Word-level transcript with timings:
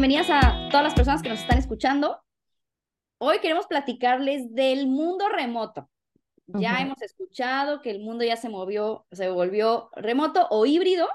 bienvenidas 0.00 0.30
a 0.30 0.68
todas 0.70 0.84
las 0.84 0.94
personas 0.94 1.22
que 1.22 1.28
nos 1.28 1.40
están 1.40 1.58
escuchando. 1.58 2.22
Hoy 3.18 3.40
queremos 3.40 3.66
platicarles 3.66 4.54
del 4.54 4.86
mundo 4.86 5.28
remoto. 5.28 5.90
Ya 6.46 6.78
hemos 6.80 7.02
escuchado 7.02 7.82
que 7.82 7.90
el 7.90 7.98
mundo 7.98 8.24
ya 8.24 8.36
se 8.36 8.48
movió, 8.48 9.06
se 9.10 9.28
volvió 9.28 9.90
remoto 9.96 10.46
o 10.50 10.66
híbrido 10.66 11.08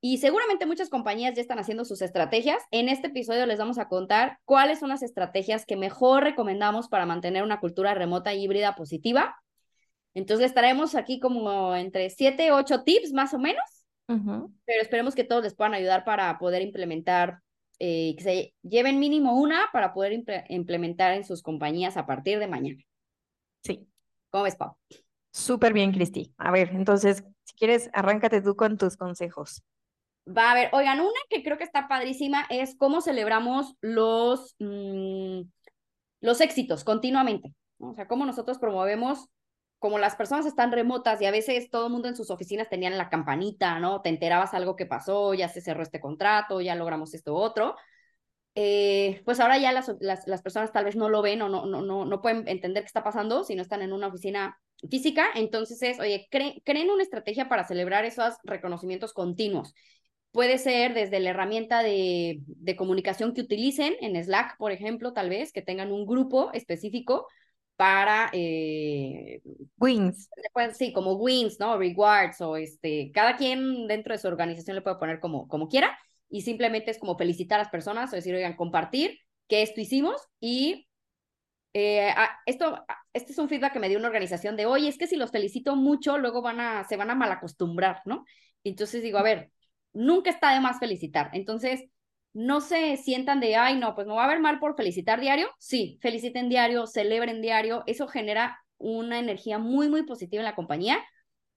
y 0.00 0.16
seguramente 0.16 0.64
muchas 0.64 0.88
compañías 0.88 1.34
ya 1.34 1.42
están 1.42 1.58
haciendo 1.58 1.84
sus 1.84 2.00
estrategias. 2.00 2.62
En 2.70 2.88
este 2.88 3.08
episodio 3.08 3.44
les 3.44 3.58
vamos 3.58 3.76
a 3.76 3.88
contar 3.88 4.38
cuáles 4.46 4.78
son 4.78 4.88
las 4.88 5.02
estrategias 5.02 5.66
que 5.66 5.76
mejor 5.76 6.22
recomendamos 6.22 6.88
para 6.88 7.04
mantener 7.04 7.42
una 7.42 7.60
cultura 7.60 7.92
remota 7.92 8.32
e 8.32 8.36
híbrida 8.36 8.74
positiva. 8.74 9.36
Entonces 10.14 10.46
estaremos 10.46 10.94
aquí 10.94 11.20
como 11.20 11.76
entre 11.76 12.08
7, 12.08 12.52
8 12.52 12.84
tips 12.84 13.12
más 13.12 13.34
o 13.34 13.38
menos, 13.38 13.84
pero 14.06 14.80
esperemos 14.80 15.14
que 15.14 15.24
todos 15.24 15.42
les 15.42 15.54
puedan 15.54 15.74
ayudar 15.74 16.06
para 16.06 16.38
poder 16.38 16.62
implementar 16.62 17.40
eh, 17.78 18.14
que 18.16 18.22
se 18.22 18.54
lleven 18.62 18.98
mínimo 18.98 19.38
una 19.38 19.68
para 19.72 19.92
poder 19.92 20.24
implementar 20.48 21.12
en 21.12 21.24
sus 21.24 21.42
compañías 21.42 21.96
a 21.96 22.06
partir 22.06 22.38
de 22.38 22.46
mañana. 22.46 22.82
Sí. 23.62 23.86
¿Cómo 24.30 24.44
ves, 24.44 24.56
Pau? 24.56 24.76
Súper 25.32 25.72
bien, 25.72 25.92
Cristi. 25.92 26.32
A 26.38 26.50
ver, 26.50 26.70
entonces, 26.70 27.24
si 27.44 27.56
quieres, 27.56 27.90
arráncate 27.92 28.40
tú 28.40 28.54
con 28.56 28.78
tus 28.78 28.96
consejos. 28.96 29.62
Va 30.26 30.52
a 30.52 30.54
ver, 30.54 30.70
oigan, 30.72 31.00
una 31.00 31.10
que 31.28 31.42
creo 31.42 31.58
que 31.58 31.64
está 31.64 31.86
padrísima 31.88 32.46
es 32.48 32.76
cómo 32.76 33.00
celebramos 33.00 33.74
los, 33.80 34.54
mm, 34.58 35.42
los 36.20 36.40
éxitos 36.40 36.84
continuamente. 36.84 37.54
O 37.78 37.92
sea, 37.94 38.06
cómo 38.08 38.24
nosotros 38.24 38.58
promovemos 38.58 39.28
como 39.84 39.98
las 39.98 40.16
personas 40.16 40.46
están 40.46 40.72
remotas 40.72 41.20
y 41.20 41.26
a 41.26 41.30
veces 41.30 41.68
todo 41.68 41.88
el 41.88 41.92
mundo 41.92 42.08
en 42.08 42.16
sus 42.16 42.30
oficinas 42.30 42.70
tenían 42.70 42.96
la 42.96 43.10
campanita, 43.10 43.78
¿no? 43.80 44.00
Te 44.00 44.08
enterabas 44.08 44.54
algo 44.54 44.76
que 44.76 44.86
pasó, 44.86 45.34
ya 45.34 45.50
se 45.50 45.60
cerró 45.60 45.82
este 45.82 46.00
contrato, 46.00 46.62
ya 46.62 46.74
logramos 46.74 47.12
esto 47.12 47.34
otro. 47.34 47.76
Eh, 48.54 49.20
pues 49.26 49.40
ahora 49.40 49.58
ya 49.58 49.72
las, 49.72 49.92
las, 50.00 50.40
personas 50.40 50.72
tal 50.72 50.86
vez 50.86 50.96
no 50.96 51.10
lo 51.10 51.20
ven 51.20 51.42
o 51.42 51.50
no, 51.50 51.66
no, 51.66 51.82
no, 51.82 52.06
no 52.06 52.22
pueden 52.22 52.48
entender 52.48 52.82
qué 52.82 52.86
está 52.86 53.04
pasando 53.04 53.44
si 53.44 53.56
no 53.56 53.60
están 53.60 53.82
en 53.82 53.92
una 53.92 54.06
oficina 54.06 54.58
física. 54.90 55.26
Entonces 55.34 55.82
es, 55.82 56.00
oye, 56.00 56.28
creen 56.30 56.90
una 56.90 57.02
estrategia 57.02 57.50
para 57.50 57.64
celebrar 57.64 58.06
esos 58.06 58.36
reconocimientos 58.42 59.12
continuos. 59.12 59.74
Puede 60.30 60.56
ser 60.56 60.94
desde 60.94 61.20
la 61.20 61.28
herramienta 61.28 61.82
de, 61.82 62.38
de 62.46 62.74
comunicación 62.74 63.34
que 63.34 63.42
utilicen 63.42 63.96
en 64.00 64.16
Slack, 64.16 64.56
por 64.56 64.72
ejemplo, 64.72 65.12
tal 65.12 65.28
vez, 65.28 65.52
que 65.52 65.60
tengan 65.60 65.92
un 65.92 66.06
grupo 66.06 66.52
específico 66.54 67.26
para 67.76 68.30
eh, 68.32 69.42
wins. 69.78 70.28
sí, 70.74 70.92
como 70.92 71.14
wins, 71.14 71.58
¿no? 71.58 71.76
Rewards 71.78 72.40
o 72.40 72.56
este, 72.56 73.10
cada 73.12 73.36
quien 73.36 73.86
dentro 73.86 74.12
de 74.14 74.18
su 74.18 74.28
organización 74.28 74.76
le 74.76 74.82
puede 74.82 74.96
poner 74.96 75.20
como, 75.20 75.48
como 75.48 75.68
quiera 75.68 75.96
y 76.28 76.42
simplemente 76.42 76.90
es 76.90 76.98
como 76.98 77.16
felicitar 77.16 77.60
a 77.60 77.64
las 77.64 77.72
personas 77.72 78.12
o 78.12 78.16
decir, 78.16 78.34
oigan, 78.34 78.56
compartir 78.56 79.18
que 79.48 79.62
esto 79.62 79.80
hicimos 79.80 80.20
y 80.40 80.88
eh, 81.74 82.10
ah, 82.16 82.30
esto, 82.46 82.84
ah, 82.88 82.96
este 83.12 83.32
es 83.32 83.38
un 83.38 83.48
feedback 83.48 83.72
que 83.72 83.80
me 83.80 83.88
dio 83.88 83.98
una 83.98 84.08
organización 84.08 84.56
de, 84.56 84.66
oye, 84.66 84.88
es 84.88 84.96
que 84.98 85.08
si 85.08 85.16
los 85.16 85.32
felicito 85.32 85.74
mucho, 85.76 86.18
luego 86.18 86.40
van 86.40 86.60
a, 86.60 86.84
se 86.84 86.96
van 86.96 87.10
a 87.10 87.14
malacostumbrar, 87.16 88.02
¿no? 88.04 88.24
Entonces 88.62 89.02
digo, 89.02 89.18
a 89.18 89.22
ver, 89.22 89.50
nunca 89.92 90.30
está 90.30 90.54
de 90.54 90.60
más 90.60 90.78
felicitar. 90.78 91.30
Entonces, 91.32 91.84
no 92.34 92.60
se 92.60 92.96
sientan 92.96 93.40
de, 93.40 93.56
ay, 93.56 93.78
no, 93.78 93.94
pues 93.94 94.06
me 94.06 94.12
va 94.12 94.24
a 94.24 94.28
ver 94.28 94.40
mal 94.40 94.58
por 94.58 94.76
felicitar 94.76 95.20
diario. 95.20 95.48
Sí, 95.58 95.98
feliciten 96.02 96.48
diario, 96.48 96.86
celebren 96.86 97.40
diario. 97.40 97.84
Eso 97.86 98.08
genera 98.08 98.58
una 98.76 99.20
energía 99.20 99.58
muy, 99.58 99.88
muy 99.88 100.02
positiva 100.02 100.40
en 100.40 100.44
la 100.44 100.56
compañía. 100.56 101.02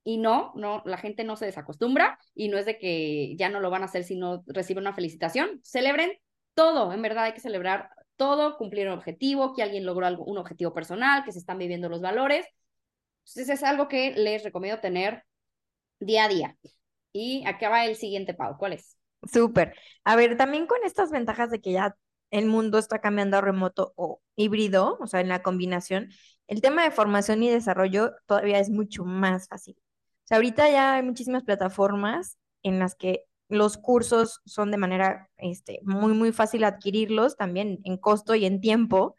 Y 0.03 0.17
no, 0.17 0.53
no, 0.55 0.83
la 0.85 0.97
gente 0.97 1.23
no 1.25 1.35
se 1.35 1.45
desacostumbra 1.45 2.17
y 2.33 2.47
no 2.47 2.57
es 2.57 2.65
de 2.65 2.77
que 2.77 3.35
ya 3.37 3.49
no 3.49 3.59
lo 3.59 3.69
van 3.69 3.81
a 3.81 3.85
hacer 3.85 4.05
si 4.05 4.15
no 4.15 4.43
reciben 4.47 4.83
una 4.83 4.93
felicitación. 4.93 5.59
Celebren 5.63 6.11
todo, 6.53 6.93
en 6.93 7.01
verdad 7.01 7.25
hay 7.25 7.33
que 7.33 7.41
celebrar 7.41 7.89
todo, 8.15 8.57
cumplir 8.57 8.87
un 8.87 8.93
objetivo, 8.93 9.53
que 9.53 9.63
alguien 9.63 9.85
logró 9.85 10.05
algo, 10.05 10.23
un 10.25 10.37
objetivo 10.37 10.73
personal, 10.73 11.23
que 11.25 11.31
se 11.33 11.39
están 11.39 11.57
viviendo 11.57 11.89
los 11.89 12.01
valores. 12.01 12.45
Entonces 13.25 13.49
es 13.49 13.63
algo 13.63 13.87
que 13.87 14.11
les 14.11 14.43
recomiendo 14.43 14.79
tener 14.79 15.23
día 15.99 16.25
a 16.25 16.29
día. 16.29 16.57
Y 17.11 17.45
acaba 17.45 17.85
el 17.85 17.95
siguiente, 17.95 18.33
Pau. 18.33 18.57
¿Cuál 18.57 18.73
es? 18.73 18.97
Súper. 19.23 19.75
A 20.03 20.15
ver, 20.15 20.37
también 20.37 20.67
con 20.67 20.77
estas 20.85 21.11
ventajas 21.11 21.49
de 21.51 21.59
que 21.61 21.71
ya 21.73 21.97
el 22.31 22.45
mundo 22.45 22.77
está 22.77 22.99
cambiando 22.99 23.37
a 23.37 23.41
remoto 23.41 23.93
o 23.95 24.21
híbrido, 24.35 24.97
o 24.99 25.07
sea, 25.07 25.21
en 25.21 25.29
la 25.29 25.41
combinación, 25.43 26.09
el 26.47 26.61
tema 26.61 26.83
de 26.83 26.91
formación 26.91 27.43
y 27.43 27.49
desarrollo 27.49 28.11
todavía 28.25 28.59
es 28.59 28.69
mucho 28.69 29.03
más 29.05 29.47
fácil. 29.47 29.75
O 29.79 30.27
sea, 30.27 30.37
ahorita 30.37 30.69
ya 30.69 30.95
hay 30.95 31.03
muchísimas 31.03 31.43
plataformas 31.43 32.37
en 32.63 32.79
las 32.79 32.95
que 32.95 33.25
los 33.49 33.77
cursos 33.77 34.41
son 34.45 34.71
de 34.71 34.77
manera 34.77 35.29
este, 35.37 35.79
muy, 35.83 36.13
muy 36.13 36.31
fácil 36.33 36.63
adquirirlos 36.65 37.37
también 37.37 37.79
en 37.85 37.97
costo 37.97 38.35
y 38.35 38.45
en 38.45 38.59
tiempo. 38.61 39.15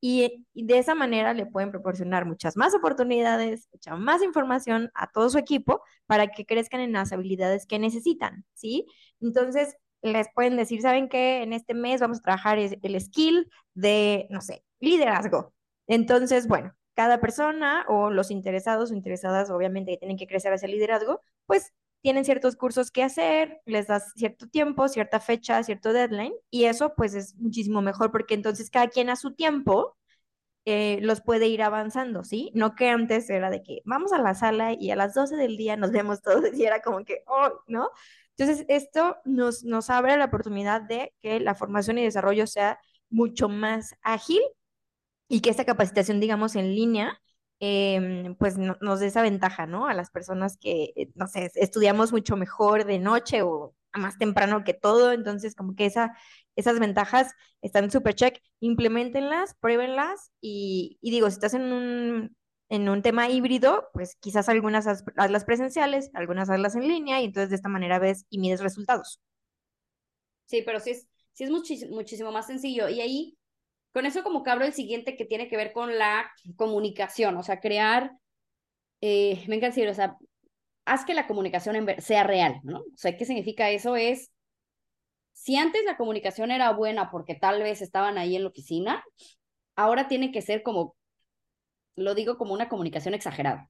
Y, 0.00 0.46
de 0.54 0.78
esa 0.78 0.94
manera 0.94 1.34
le 1.34 1.46
pueden 1.46 1.70
proporcionar 1.70 2.24
muchas 2.24 2.56
más 2.56 2.74
oportunidades, 2.74 3.68
mucha 3.72 3.96
más 3.96 4.22
información 4.22 4.90
a 4.94 5.10
todo 5.10 5.28
su 5.30 5.38
equipo 5.38 5.82
para 6.06 6.28
que 6.28 6.46
crezcan 6.46 6.80
en 6.80 6.92
las 6.92 7.12
habilidades 7.12 7.66
que 7.66 7.78
necesitan, 7.78 8.44
¿sí? 8.54 8.86
Entonces, 9.20 9.76
les 10.02 10.28
pueden 10.34 10.56
decir, 10.56 10.80
¿saben 10.82 11.08
qué? 11.08 11.42
En 11.42 11.52
este 11.52 11.74
mes 11.74 12.00
vamos 12.00 12.18
a 12.18 12.22
trabajar 12.22 12.58
el 12.58 13.00
skill 13.00 13.50
de, 13.74 14.28
no 14.30 14.40
sé, 14.40 14.64
liderazgo. 14.80 15.52
Entonces, 15.88 16.46
bueno, 16.46 16.74
cada 16.94 17.20
persona 17.20 17.84
o 17.88 18.10
los 18.10 18.30
interesados 18.30 18.90
o 18.90 18.94
interesadas, 18.94 19.50
obviamente, 19.50 19.92
que 19.92 19.98
tienen 19.98 20.16
que 20.16 20.26
crecer 20.26 20.52
ese 20.52 20.68
liderazgo, 20.68 21.20
pues 21.46 21.72
tienen 22.02 22.24
ciertos 22.24 22.56
cursos 22.56 22.90
que 22.90 23.02
hacer, 23.02 23.60
les 23.66 23.86
das 23.88 24.12
cierto 24.16 24.48
tiempo, 24.48 24.88
cierta 24.88 25.20
fecha, 25.20 25.62
cierto 25.62 25.92
deadline, 25.92 26.34
y 26.50 26.64
eso 26.64 26.94
pues 26.96 27.14
es 27.14 27.34
muchísimo 27.36 27.82
mejor 27.82 28.12
porque 28.12 28.34
entonces 28.34 28.70
cada 28.70 28.88
quien 28.88 29.10
a 29.10 29.16
su 29.16 29.34
tiempo 29.34 29.96
eh, 30.64 30.98
los 31.02 31.22
puede 31.22 31.48
ir 31.48 31.62
avanzando, 31.62 32.24
¿sí? 32.24 32.50
No 32.54 32.74
que 32.74 32.88
antes 32.90 33.30
era 33.30 33.50
de 33.50 33.62
que 33.62 33.80
vamos 33.84 34.12
a 34.12 34.18
la 34.18 34.34
sala 34.34 34.74
y 34.74 34.90
a 34.90 34.96
las 34.96 35.14
12 35.14 35.36
del 35.36 35.56
día 35.56 35.76
nos 35.76 35.92
vemos 35.92 36.20
todos 36.22 36.42
y 36.54 36.64
era 36.64 36.82
como 36.82 37.04
que, 37.04 37.22
oh, 37.26 37.60
¿no? 37.68 37.90
Entonces, 38.36 38.66
esto 38.68 39.16
nos, 39.24 39.64
nos 39.64 39.90
abre 39.90 40.16
la 40.16 40.26
oportunidad 40.26 40.82
de 40.82 41.14
que 41.20 41.40
la 41.40 41.54
formación 41.54 41.98
y 41.98 42.04
desarrollo 42.04 42.46
sea 42.46 42.78
mucho 43.10 43.48
más 43.48 43.96
ágil 44.02 44.42
y 45.28 45.40
que 45.40 45.50
esta 45.50 45.64
capacitación, 45.64 46.20
digamos, 46.20 46.56
en 46.56 46.74
línea, 46.74 47.20
Em, 47.60 48.36
pues 48.36 48.56
nos 48.56 49.00
dé 49.00 49.06
esa 49.08 49.22
ventaja, 49.22 49.66
¿no? 49.66 49.88
A 49.88 49.94
las 49.94 50.10
personas 50.10 50.56
que, 50.58 50.92
eh, 50.94 51.10
no 51.16 51.26
sé, 51.26 51.50
estudiamos 51.56 52.12
mucho 52.12 52.36
mejor 52.36 52.84
de 52.84 53.00
noche 53.00 53.42
o 53.42 53.74
más 53.94 54.16
temprano 54.18 54.62
que 54.64 54.74
todo, 54.74 55.12
entonces 55.12 55.56
como 55.56 55.74
que 55.74 55.86
esa, 55.86 56.16
esas 56.54 56.78
ventajas 56.78 57.32
están 57.62 57.90
súper 57.90 58.14
check, 58.14 58.40
implementenlas, 58.60 59.54
pruébenlas 59.60 60.30
y, 60.40 60.98
y, 61.00 61.10
digo, 61.10 61.28
si 61.30 61.34
estás 61.34 61.54
en 61.54 61.72
un, 61.72 62.36
en 62.68 62.88
un 62.88 63.02
tema 63.02 63.28
híbrido, 63.28 63.88
pues 63.92 64.14
quizás 64.20 64.48
algunas 64.48 64.86
hazlas 64.86 65.44
presenciales, 65.44 66.10
algunas 66.14 66.50
hazlas 66.50 66.76
en 66.76 66.86
línea 66.86 67.20
y 67.20 67.24
entonces 67.24 67.50
de 67.50 67.56
esta 67.56 67.68
manera 67.68 67.98
ves 67.98 68.24
y 68.30 68.38
mides 68.38 68.60
resultados. 68.60 69.20
Sí, 70.46 70.62
pero 70.64 70.80
sí 70.80 70.90
es, 70.90 71.08
sí 71.32 71.44
es 71.44 71.50
muchísimo 71.50 72.32
más 72.32 72.46
sencillo 72.46 72.88
y 72.88 73.00
ahí 73.00 73.37
con 73.98 74.06
eso 74.06 74.22
como 74.22 74.44
que 74.44 74.52
el 74.52 74.72
siguiente 74.72 75.16
que 75.16 75.24
tiene 75.24 75.48
que 75.48 75.56
ver 75.56 75.72
con 75.72 75.98
la 75.98 76.30
comunicación, 76.54 77.36
o 77.36 77.42
sea, 77.42 77.58
crear, 77.58 78.12
eh, 79.00 79.42
me 79.48 79.56
encanta 79.56 79.74
decir, 79.74 79.88
o 79.88 79.94
sea, 79.94 80.16
haz 80.84 81.04
que 81.04 81.14
la 81.14 81.26
comunicación 81.26 81.84
sea 81.98 82.22
real, 82.22 82.60
¿no? 82.62 82.78
O 82.78 82.96
sea, 82.96 83.16
¿qué 83.16 83.24
significa 83.24 83.70
eso? 83.70 83.96
Es, 83.96 84.30
si 85.32 85.56
antes 85.56 85.82
la 85.84 85.96
comunicación 85.96 86.52
era 86.52 86.72
buena 86.74 87.10
porque 87.10 87.34
tal 87.34 87.60
vez 87.60 87.82
estaban 87.82 88.18
ahí 88.18 88.36
en 88.36 88.44
la 88.44 88.50
oficina, 88.50 89.02
ahora 89.74 90.06
tiene 90.06 90.30
que 90.30 90.42
ser 90.42 90.62
como, 90.62 90.94
lo 91.96 92.14
digo 92.14 92.38
como 92.38 92.54
una 92.54 92.68
comunicación 92.68 93.14
exagerada. 93.14 93.68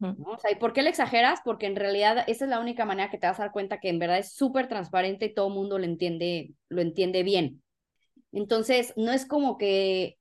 ¿no? 0.00 0.16
O 0.24 0.38
sea, 0.38 0.52
¿y 0.52 0.54
por 0.54 0.72
qué 0.72 0.80
le 0.80 0.88
exageras? 0.88 1.40
Porque 1.44 1.66
en 1.66 1.76
realidad 1.76 2.24
esa 2.28 2.46
es 2.46 2.50
la 2.50 2.60
única 2.60 2.86
manera 2.86 3.10
que 3.10 3.18
te 3.18 3.26
vas 3.26 3.38
a 3.38 3.42
dar 3.42 3.52
cuenta 3.52 3.78
que 3.78 3.90
en 3.90 3.98
verdad 3.98 4.20
es 4.20 4.32
súper 4.32 4.68
transparente 4.68 5.26
y 5.26 5.34
todo 5.34 5.48
el 5.48 5.54
mundo 5.54 5.78
lo 5.78 5.84
entiende, 5.84 6.54
lo 6.70 6.80
entiende 6.80 7.22
bien. 7.22 7.62
Entonces, 8.32 8.92
no 8.96 9.12
es 9.12 9.26
como 9.26 9.58
que 9.58 10.18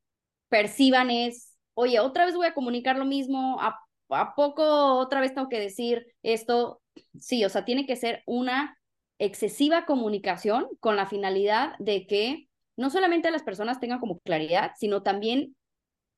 perciban 0.49 1.11
es, 1.11 1.57
oye, 1.73 1.99
otra 1.99 2.25
vez 2.25 2.35
voy 2.35 2.47
a 2.47 2.53
comunicar 2.53 2.97
lo 2.97 3.05
mismo, 3.05 3.57
¿a, 3.61 3.79
a 4.09 4.35
poco 4.35 4.63
otra 4.97 5.21
vez 5.21 5.33
tengo 5.33 5.49
que 5.49 5.59
decir 5.59 6.07
esto? 6.23 6.81
Sí, 7.19 7.45
o 7.45 7.49
sea, 7.49 7.65
tiene 7.65 7.85
que 7.85 7.95
ser 7.95 8.23
una 8.25 8.77
excesiva 9.19 9.85
comunicación 9.85 10.67
con 10.79 10.95
la 10.95 11.05
finalidad 11.05 11.73
de 11.79 12.07
que 12.07 12.47
no 12.77 12.89
solamente 12.89 13.31
las 13.31 13.43
personas 13.43 13.79
tengan 13.79 13.99
como 13.99 14.19
claridad, 14.19 14.71
sino 14.77 15.03
también 15.03 15.55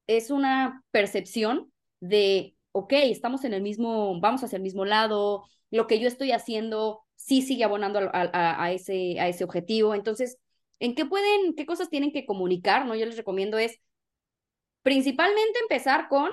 es 0.07 0.31
una 0.31 0.83
percepción 0.91 1.71
de, 1.99 2.55
ok, 2.71 2.93
estamos 2.93 3.43
en 3.43 3.53
el 3.53 3.61
mismo, 3.61 4.19
vamos 4.19 4.43
hacia 4.43 4.57
el 4.57 4.63
mismo 4.63 4.85
lado, 4.85 5.43
lo 5.69 5.87
que 5.87 5.99
yo 5.99 6.07
estoy 6.07 6.31
haciendo 6.31 7.03
sí 7.15 7.41
sigue 7.41 7.63
abonando 7.63 7.99
a, 8.13 8.63
a, 8.63 8.71
ese, 8.71 9.19
a 9.19 9.27
ese 9.27 9.43
objetivo. 9.43 9.95
Entonces, 9.95 10.37
¿En 10.81 10.95
qué 10.95 11.05
pueden, 11.05 11.53
qué 11.55 11.65
cosas 11.67 11.89
tienen 11.89 12.11
que 12.11 12.25
comunicar? 12.25 12.87
¿no? 12.87 12.95
Yo 12.95 13.05
les 13.05 13.15
recomiendo 13.15 13.59
es 13.59 13.79
principalmente 14.81 15.59
empezar 15.59 16.09
con 16.09 16.31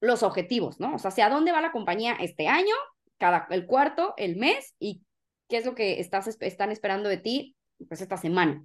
los 0.00 0.22
objetivos, 0.22 0.78
¿no? 0.78 0.94
O 0.94 0.98
sea, 0.98 1.08
hacia 1.08 1.28
dónde 1.28 1.50
va 1.50 1.60
la 1.60 1.72
compañía 1.72 2.14
este 2.20 2.46
año, 2.46 2.74
cada, 3.18 3.48
el 3.50 3.66
cuarto, 3.66 4.14
el 4.16 4.36
mes 4.36 4.74
y 4.78 5.02
qué 5.48 5.56
es 5.56 5.66
lo 5.66 5.74
que 5.74 5.98
estás, 5.98 6.28
están 6.40 6.70
esperando 6.70 7.08
de 7.08 7.16
ti, 7.16 7.56
pues 7.88 8.00
esta 8.00 8.16
semana. 8.16 8.64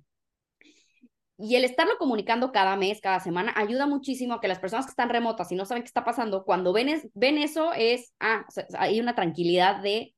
y 1.38 1.56
el 1.56 1.64
estarlo 1.64 1.98
comunicando 1.98 2.52
cada 2.52 2.76
mes, 2.76 3.00
cada 3.02 3.20
semana, 3.20 3.54
ayuda 3.56 3.88
muchísimo 3.88 4.36
a 4.36 4.42
que 4.42 4.50
las 4.50 4.60
personas 4.60 4.86
que 4.86 4.92
están 4.92 5.10
remotas 5.10 5.52
y 5.52 5.56
no 5.56 5.66
saben 5.66 5.84
qué 5.84 5.88
está 5.88 6.04
pasando, 6.04 6.44
cuando 6.44 6.74
ven, 6.74 6.90
es, 6.90 7.08
ven 7.14 7.38
eso 7.38 7.74
es, 7.74 8.14
ah, 8.20 8.46
hay 8.78 9.00
una 9.00 9.16
tranquilidad 9.16 9.82
de 9.82 10.14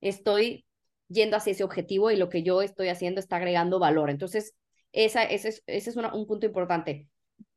estoy 0.00 0.66
yendo 1.08 1.36
hacia 1.36 1.52
ese 1.52 1.64
objetivo 1.64 2.10
y 2.10 2.16
lo 2.16 2.28
que 2.28 2.42
yo 2.42 2.62
estoy 2.62 2.88
haciendo 2.88 3.20
está 3.20 3.36
agregando 3.36 3.78
valor. 3.78 4.10
Entonces, 4.10 4.54
esa, 4.92 5.24
ese 5.24 5.48
es, 5.48 5.62
ese 5.66 5.90
es 5.90 5.96
un 5.96 6.26
punto 6.26 6.46
importante. 6.46 7.08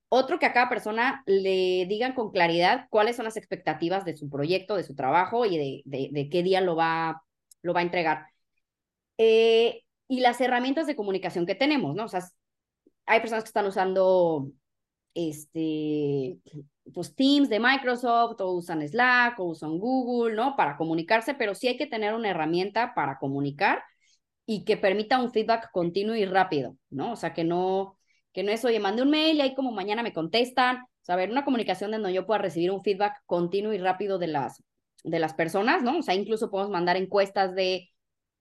Otro 0.10 0.40
que 0.40 0.46
a 0.46 0.54
cada 0.54 0.70
persona 0.70 1.24
le 1.26 1.86
digan 1.88 2.14
con 2.14 2.32
claridad 2.32 2.88
cuáles 2.90 3.18
son 3.18 3.26
las 3.26 3.38
expectativas 3.38 4.06
de 4.06 4.16
su 4.16 4.30
proyecto, 4.30 4.76
de 4.76 4.84
su 4.84 4.96
trabajo 4.96 5.46
y 5.46 5.58
de, 5.58 5.82
de, 5.86 6.10
de 6.12 6.30
qué 6.30 6.44
día 6.44 6.62
lo 6.62 6.76
va, 6.76 7.24
lo 7.62 7.74
va 7.74 7.82
a 7.82 7.84
entregar. 7.84 8.28
Eh, 9.18 9.84
y 10.08 10.22
las 10.22 10.40
herramientas 10.40 10.88
de 10.88 10.96
comunicación 10.96 11.46
que 11.46 11.56
tenemos, 11.56 11.96
¿no? 11.96 12.06
O 12.06 12.08
sea, 12.08 12.22
hay 13.06 13.20
personas 13.20 13.44
que 13.44 13.50
están 13.50 13.66
usando 13.66 14.50
este, 15.18 16.38
pues 16.94 17.16
Teams 17.16 17.50
de 17.50 17.60
Microsoft 17.60 18.40
o 18.40 18.52
usan 18.52 18.88
Slack 18.88 19.40
o 19.40 19.46
usan 19.46 19.80
Google, 19.80 20.36
¿no? 20.36 20.56
Para 20.56 20.78
comunicarse, 20.78 21.34
pero 21.34 21.56
sí 21.56 21.68
hay 21.68 21.76
que 21.76 21.88
tener 21.88 22.14
una 22.14 22.30
herramienta 22.30 22.94
para 22.94 23.18
comunicar 23.18 23.84
y 24.46 24.64
que 24.64 24.78
permita 24.78 25.20
un 25.20 25.32
feedback 25.32 25.72
continuo 25.72 26.16
y 26.16 26.26
rápido, 26.26 26.78
¿no? 26.92 27.14
O 27.14 27.16
sea, 27.16 27.34
que 27.34 27.44
no, 27.44 27.98
que 28.32 28.44
no 28.44 28.52
es, 28.52 28.64
oye, 28.64 28.80
mandé 28.80 29.02
un 29.02 29.10
mail 29.10 29.38
y 29.38 29.42
ahí 29.42 29.56
como 29.56 29.72
mañana 29.72 30.04
me 30.04 30.14
contestan, 30.14 30.84
o 30.84 30.86
sea, 31.02 31.16
ver 31.16 31.32
una 31.32 31.44
comunicación 31.44 31.90
donde 31.90 32.14
yo 32.14 32.28
pueda 32.28 32.38
recibir 32.38 32.70
un 32.70 32.84
feedback 32.84 33.16
continuo 33.26 33.74
y 33.74 33.80
rápido 33.80 34.20
de 34.20 34.28
las, 34.28 34.64
de 35.04 35.18
las 35.18 35.34
personas, 35.34 35.82
¿no? 35.82 35.98
O 35.98 36.02
sea, 36.04 36.14
incluso 36.14 36.52
podemos 36.52 36.72
mandar 36.72 36.96
encuestas 36.96 37.56
de 37.56 37.90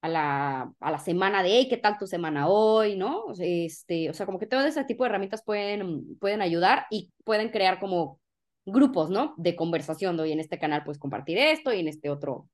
a 0.02 0.08
la, 0.08 0.72
a 0.80 0.90
la 0.90 0.98
semana 0.98 1.42
de, 1.42 1.50
hey, 1.50 1.66
¿qué 1.68 1.76
tal 1.76 1.98
tu 1.98 2.06
semana 2.06 2.48
hoy? 2.48 2.96
¿No? 2.96 3.24
Este, 3.38 4.10
o 4.10 4.14
sea, 4.14 4.26
como 4.26 4.38
que 4.38 4.46
todo 4.46 4.64
ese 4.66 4.84
tipo 4.84 5.04
de 5.04 5.10
herramientas 5.10 5.42
pueden, 5.44 6.16
pueden 6.18 6.42
ayudar 6.42 6.86
y 6.90 7.12
pueden 7.24 7.50
crear 7.50 7.80
como 7.80 8.20
grupos, 8.64 9.10
¿no? 9.10 9.34
De 9.36 9.56
conversación, 9.56 10.18
hoy 10.20 10.32
en 10.32 10.40
este 10.40 10.58
canal 10.58 10.84
puedes 10.84 10.98
compartir 10.98 11.38
esto 11.38 11.72
y 11.72 11.80
en 11.80 11.88
este 11.88 12.10
otro 12.10 12.48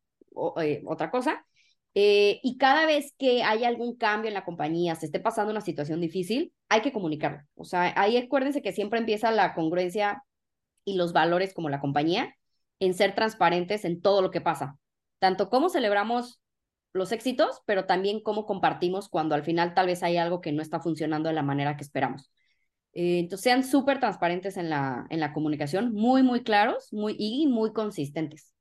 eh, 0.61 0.83
otra 0.87 1.11
cosa. 1.11 1.45
Eh, 1.95 2.41
y 2.43 2.57
cada 2.57 2.87
vez 2.87 3.15
que 3.19 3.43
hay 3.43 3.65
algún 3.65 3.97
cambio 3.97 4.29
en 4.29 4.35
la 4.35 4.45
compañía, 4.45 4.95
se 4.95 5.07
esté 5.07 5.21
pasando 5.21 5.51
una 5.51 5.61
situación 5.61 6.01
difícil, 6.01 6.53
hay 6.69 6.81
que 6.81 6.93
comunicarlo. 6.93 7.41
O 7.55 7.65
sea, 7.65 7.93
ahí 7.97 8.17
acuérdense 8.17 8.63
que 8.63 8.73
siempre 8.73 8.99
empieza 8.99 9.31
la 9.31 9.55
congruencia 9.55 10.23
y 10.85 10.97
los 10.97 11.13
valores 11.13 11.55
como 11.55 11.69
la 11.69 11.81
compañía 11.81 12.35
en 12.81 12.95
ser 12.95 13.15
transparentes 13.15 13.85
en 13.85 14.01
todo 14.01 14.23
lo 14.23 14.31
que 14.31 14.41
pasa. 14.41 14.79
Tanto 15.19 15.51
cómo 15.51 15.69
celebramos 15.69 16.41
los 16.93 17.13
éxitos, 17.13 17.63
pero 17.67 17.87
también 17.87 18.21
cómo 18.23 18.47
compartimos 18.47 19.09
cuando 19.09 19.35
al 19.35 19.45
final 19.45 19.75
tal 19.75 19.87
vez 19.87 20.03
hay 20.03 20.17
algo 20.17 20.41
que 20.41 20.53
no 20.53 20.63
está 20.63 20.81
funcionando 20.81 21.29
de 21.29 21.35
la 21.35 21.43
manera 21.43 21.77
que 21.77 21.85
esperamos. 21.85 22.31
Eh, 22.95 23.21
entonces 23.21 23.45
sean 23.45 23.65
súper 23.65 24.01
transparentes 24.01 24.57
en 24.57 24.69
la, 24.69 25.07
en 25.11 25.21
la 25.21 25.33
comunicación, 25.33 25.93
muy, 25.93 26.23
muy 26.23 26.43
claros 26.43 26.93
muy, 26.93 27.17
y 27.19 27.47
muy 27.47 27.73
consistentes. 27.73 28.55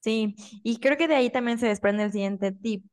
Sí, 0.00 0.36
y 0.62 0.78
creo 0.78 0.96
que 0.96 1.08
de 1.08 1.16
ahí 1.16 1.30
también 1.30 1.58
se 1.58 1.66
desprende 1.66 2.04
el 2.04 2.12
siguiente 2.12 2.52
tip, 2.52 2.84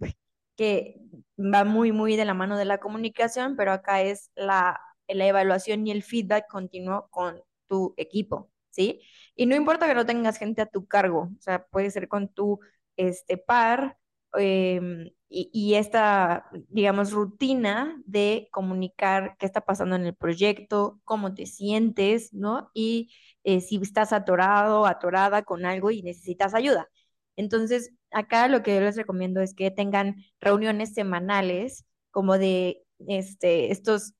que 0.56 0.96
va 1.38 1.64
muy, 1.64 1.92
muy 1.92 2.16
de 2.16 2.26
la 2.26 2.34
mano 2.34 2.58
de 2.58 2.66
la 2.66 2.80
comunicación, 2.80 3.56
pero 3.56 3.72
acá 3.72 4.02
es 4.02 4.32
la, 4.36 4.80
la 5.08 5.28
evaluación 5.28 5.86
y 5.86 5.92
el 5.92 6.04
feedback 6.04 6.48
continuo 6.48 7.08
con 7.12 7.42
tu 7.68 7.94
equipo, 7.98 8.52
¿sí? 8.70 9.02
Y 9.36 9.46
no 9.46 9.56
importa 9.56 9.88
que 9.88 9.96
no 9.96 10.06
tengas 10.06 10.38
gente 10.38 10.62
a 10.62 10.66
tu 10.66 10.88
cargo, 10.88 11.30
o 11.38 11.42
sea, 11.42 11.66
puede 11.68 11.92
ser 11.92 12.08
con 12.08 12.30
tu 12.30 12.60
este, 12.96 13.38
par, 13.38 13.98
Em, 14.36 15.12
y, 15.30 15.74
esta, 15.76 16.46
digamos, 16.70 17.12
rutina 17.12 18.00
de 18.06 18.48
comunicar 18.52 19.36
qué 19.40 19.48
está 19.48 19.62
pasando 19.62 19.96
en 19.96 20.06
el 20.06 20.16
proyecto, 20.16 21.02
cómo 21.06 21.34
te 21.34 21.48
sientes, 21.48 22.34
¿no? 22.34 22.70
Y 22.76 23.12
eh, 23.44 23.60
si 23.62 23.78
estás 23.82 24.14
atorado, 24.14 24.86
atorada 24.86 25.42
con 25.44 25.66
algo 25.66 25.90
y 25.92 26.04
necesitas 26.04 26.54
ayuda. 26.54 26.88
Entonces, 27.36 27.92
acá 28.12 28.48
lo 28.48 28.62
que 28.64 28.76
yo 28.76 28.82
les 28.82 28.96
recomiendo 28.96 29.42
es 29.42 29.56
que 29.56 29.72
tengan 29.72 30.18
reuniones 30.40 30.94
semanales 30.94 31.86
como 32.12 32.38
de 32.38 32.84
este, 33.08 33.72
estos 33.72 34.14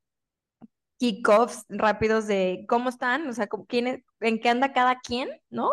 kickoffs 0.98 1.66
rápidos 1.70 2.28
de 2.28 2.66
cómo 2.68 2.90
están, 2.90 3.28
o 3.28 3.34
sea, 3.34 3.48
quién, 3.68 4.04
en 4.20 4.40
qué 4.40 4.50
anda 4.50 4.74
cada 4.74 5.00
quien, 5.00 5.30
¿no? 5.50 5.70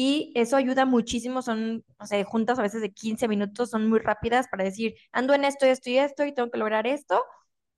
Y 0.00 0.30
eso 0.36 0.54
ayuda 0.56 0.84
muchísimo, 0.86 1.42
son, 1.42 1.84
o 1.98 2.06
sea, 2.06 2.24
juntas 2.24 2.56
a 2.60 2.62
veces 2.62 2.80
de 2.80 2.92
15 2.92 3.26
minutos, 3.26 3.70
son 3.70 3.88
muy 3.88 3.98
rápidas 3.98 4.46
para 4.48 4.62
decir, 4.62 4.94
ando 5.10 5.34
en 5.34 5.44
esto, 5.44 5.66
esto 5.66 5.90
y 5.90 5.98
esto 5.98 6.24
y 6.24 6.32
tengo 6.32 6.52
que 6.52 6.58
lograr 6.58 6.86
esto 6.86 7.24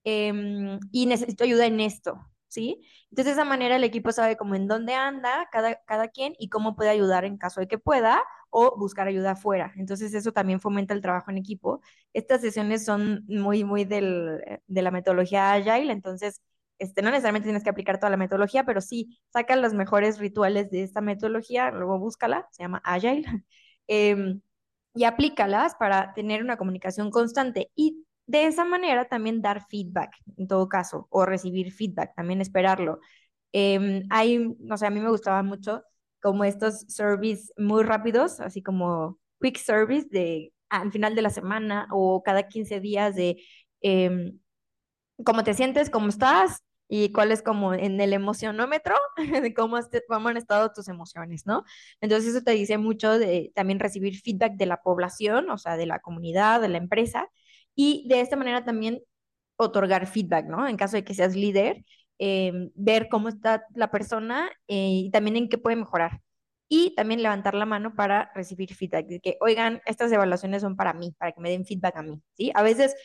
em, 0.04 0.78
y 0.92 1.06
necesito 1.06 1.44
ayuda 1.44 1.64
en 1.66 1.80
esto, 1.80 2.20
¿sí? 2.48 2.82
Entonces 3.10 3.24
de 3.36 3.40
esa 3.42 3.44
manera 3.48 3.76
el 3.76 3.84
equipo 3.84 4.12
sabe 4.12 4.36
como 4.36 4.54
en 4.54 4.68
dónde 4.68 4.92
anda 4.94 5.48
cada, 5.50 5.76
cada 5.86 6.08
quien 6.08 6.34
y 6.38 6.50
cómo 6.50 6.76
puede 6.76 6.90
ayudar 6.90 7.24
en 7.24 7.38
caso 7.38 7.60
de 7.60 7.68
que 7.68 7.78
pueda 7.78 8.22
o 8.50 8.76
buscar 8.78 9.08
ayuda 9.08 9.30
afuera. 9.32 9.72
Entonces 9.76 10.12
eso 10.12 10.32
también 10.32 10.60
fomenta 10.60 10.92
el 10.92 11.00
trabajo 11.00 11.30
en 11.30 11.38
equipo. 11.38 11.80
Estas 12.12 12.42
sesiones 12.42 12.84
son 12.84 13.24
muy, 13.28 13.64
muy 13.64 13.84
del, 13.86 14.42
de 14.66 14.82
la 14.82 14.90
metodología 14.90 15.52
Agile, 15.54 15.90
entonces 15.92 16.42
este, 16.80 17.02
no 17.02 17.10
necesariamente 17.10 17.46
tienes 17.46 17.62
que 17.62 17.70
aplicar 17.70 17.98
toda 18.00 18.10
la 18.10 18.16
metodología, 18.16 18.64
pero 18.64 18.80
sí, 18.80 19.20
saca 19.32 19.54
los 19.56 19.74
mejores 19.74 20.18
rituales 20.18 20.70
de 20.70 20.82
esta 20.82 21.00
metodología, 21.00 21.70
luego 21.70 21.98
búscala, 21.98 22.48
se 22.52 22.62
llama 22.64 22.80
Agile, 22.84 23.24
em, 23.86 24.40
y 24.94 25.04
aplícalas 25.04 25.74
para 25.76 26.14
tener 26.14 26.42
una 26.42 26.56
comunicación 26.56 27.10
constante 27.10 27.70
y 27.76 28.04
de 28.26 28.46
esa 28.46 28.64
manera 28.64 29.06
también 29.08 29.42
dar 29.42 29.66
feedback, 29.68 30.12
en 30.36 30.48
todo 30.48 30.68
caso, 30.68 31.06
o 31.10 31.26
recibir 31.26 31.72
feedback, 31.72 32.14
también 32.16 32.40
esperarlo. 32.40 33.00
Eh, 33.52 34.02
hay, 34.10 34.56
no 34.60 34.76
sé, 34.76 34.86
a 34.86 34.90
mí 34.90 35.00
me 35.00 35.10
gustaba 35.10 35.42
mucho 35.42 35.82
como 36.22 36.44
estos 36.44 36.80
service 36.88 37.52
muy 37.56 37.82
rápidos, 37.84 38.40
así 38.40 38.62
como 38.62 39.18
quick 39.40 39.58
service 39.58 40.08
de 40.10 40.52
al 40.68 40.92
final 40.92 41.14
de 41.14 41.22
la 41.22 41.30
semana 41.30 41.88
o 41.92 42.22
cada 42.22 42.48
15 42.48 42.80
días 42.80 43.14
de 43.16 43.42
eh, 43.82 44.32
cómo 45.24 45.44
te 45.44 45.54
sientes, 45.54 45.90
cómo 45.90 46.08
estás, 46.08 46.62
y 46.92 47.12
cuál 47.12 47.30
es 47.30 47.40
como 47.40 47.72
en 47.72 48.00
el 48.00 48.12
emocionómetro 48.12 48.96
de 49.16 49.54
cómo, 49.54 49.78
cómo 50.08 50.28
han 50.28 50.36
estado 50.36 50.72
tus 50.72 50.88
emociones, 50.88 51.46
¿no? 51.46 51.62
Entonces 52.00 52.34
eso 52.34 52.42
te 52.42 52.50
dice 52.50 52.78
mucho 52.78 53.16
de 53.16 53.52
también 53.54 53.78
recibir 53.78 54.20
feedback 54.20 54.54
de 54.54 54.66
la 54.66 54.82
población, 54.82 55.48
o 55.50 55.56
sea, 55.56 55.76
de 55.76 55.86
la 55.86 56.00
comunidad, 56.00 56.60
de 56.60 56.68
la 56.68 56.78
empresa, 56.78 57.28
y 57.76 58.06
de 58.08 58.20
esta 58.20 58.36
manera 58.36 58.64
también 58.64 59.00
otorgar 59.56 60.06
feedback, 60.08 60.46
¿no? 60.46 60.66
En 60.66 60.76
caso 60.76 60.96
de 60.96 61.04
que 61.04 61.14
seas 61.14 61.36
líder, 61.36 61.84
em, 62.18 62.70
ver 62.74 63.08
cómo 63.08 63.28
está 63.28 63.64
la 63.74 63.90
persona 63.90 64.50
eh, 64.68 65.04
y 65.06 65.10
también 65.12 65.36
en 65.36 65.48
qué 65.48 65.58
puede 65.58 65.76
mejorar. 65.76 66.20
Y 66.68 66.94
también 66.96 67.22
levantar 67.22 67.54
la 67.54 67.66
mano 67.66 67.94
para 67.94 68.30
recibir 68.34 68.74
feedback, 68.74 69.06
de 69.06 69.20
que, 69.20 69.36
oigan, 69.40 69.80
estas 69.86 70.10
evaluaciones 70.12 70.62
son 70.62 70.76
para 70.76 70.92
mí, 70.92 71.14
para 71.18 71.32
que 71.32 71.40
me 71.40 71.50
den 71.50 71.64
feedback 71.66 71.96
a 71.96 72.02
mí, 72.02 72.20
¿sí? 72.36 72.50
A 72.54 72.62
veces 72.62 72.96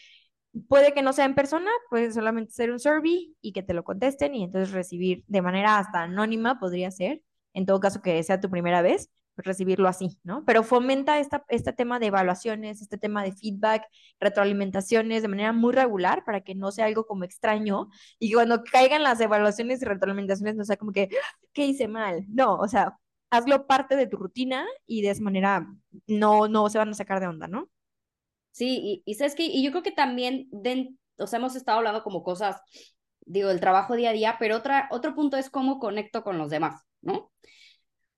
Puede 0.67 0.93
que 0.93 1.01
no 1.01 1.13
sea 1.13 1.25
en 1.25 1.35
persona, 1.35 1.69
puede 1.89 2.11
solamente 2.11 2.53
ser 2.53 2.71
un 2.71 2.79
survey 2.79 3.35
y 3.41 3.51
que 3.51 3.63
te 3.63 3.73
lo 3.73 3.83
contesten 3.83 4.35
y 4.35 4.43
entonces 4.43 4.73
recibir 4.73 5.23
de 5.27 5.41
manera 5.41 5.77
hasta 5.77 6.03
anónima 6.03 6.59
podría 6.59 6.91
ser, 6.91 7.21
en 7.53 7.65
todo 7.65 7.79
caso 7.79 8.01
que 8.01 8.21
sea 8.23 8.39
tu 8.39 8.49
primera 8.49 8.81
vez, 8.81 9.09
pues 9.35 9.45
recibirlo 9.45 9.89
así, 9.89 10.17
¿no? 10.23 10.43
Pero 10.45 10.63
fomenta 10.63 11.19
esta, 11.19 11.43
este 11.49 11.73
tema 11.73 11.99
de 11.99 12.07
evaluaciones, 12.07 12.81
este 12.81 12.97
tema 12.97 13.23
de 13.23 13.33
feedback, 13.33 13.83
retroalimentaciones 14.19 15.21
de 15.21 15.27
manera 15.27 15.51
muy 15.51 15.73
regular 15.73 16.23
para 16.25 16.41
que 16.41 16.55
no 16.55 16.71
sea 16.71 16.85
algo 16.85 17.05
como 17.05 17.25
extraño 17.25 17.89
y 18.17 18.29
que 18.29 18.35
cuando 18.35 18.63
caigan 18.63 19.03
las 19.03 19.19
evaluaciones 19.19 19.81
y 19.81 19.85
retroalimentaciones 19.85 20.55
no 20.55 20.63
sea 20.63 20.77
como 20.77 20.93
que, 20.93 21.09
¿qué 21.53 21.65
hice 21.65 21.87
mal? 21.89 22.25
No, 22.29 22.55
o 22.57 22.67
sea, 22.67 22.97
hazlo 23.29 23.67
parte 23.67 23.95
de 23.97 24.07
tu 24.07 24.17
rutina 24.17 24.65
y 24.85 25.01
de 25.01 25.09
esa 25.11 25.21
manera 25.23 25.67
no, 26.07 26.47
no 26.47 26.69
se 26.69 26.77
van 26.77 26.89
a 26.89 26.93
sacar 26.93 27.19
de 27.19 27.27
onda, 27.27 27.47
¿no? 27.47 27.69
Sí, 28.55 29.03
y, 29.03 29.15
sabes 29.15 29.35
que, 29.35 29.43
y 29.43 29.61
yo 29.61 29.71
creo 29.71 29.83
que 29.83 29.91
también, 29.91 30.47
o 31.17 31.27
sea, 31.27 31.39
hemos 31.39 31.57
estado 31.57 31.79
hablando 31.79 32.03
como 32.03 32.23
cosas, 32.23 32.61
digo, 33.25 33.49
del 33.49 33.59
trabajo 33.59 33.97
día 33.97 34.11
a 34.11 34.13
día, 34.13 34.37
pero 34.39 34.55
otra, 34.55 34.87
otro 34.91 35.13
punto 35.13 35.35
es 35.35 35.49
cómo 35.49 35.77
conecto 35.77 36.23
con 36.23 36.37
los 36.37 36.49
demás, 36.49 36.81
¿no? 37.01 37.15
O 37.15 37.31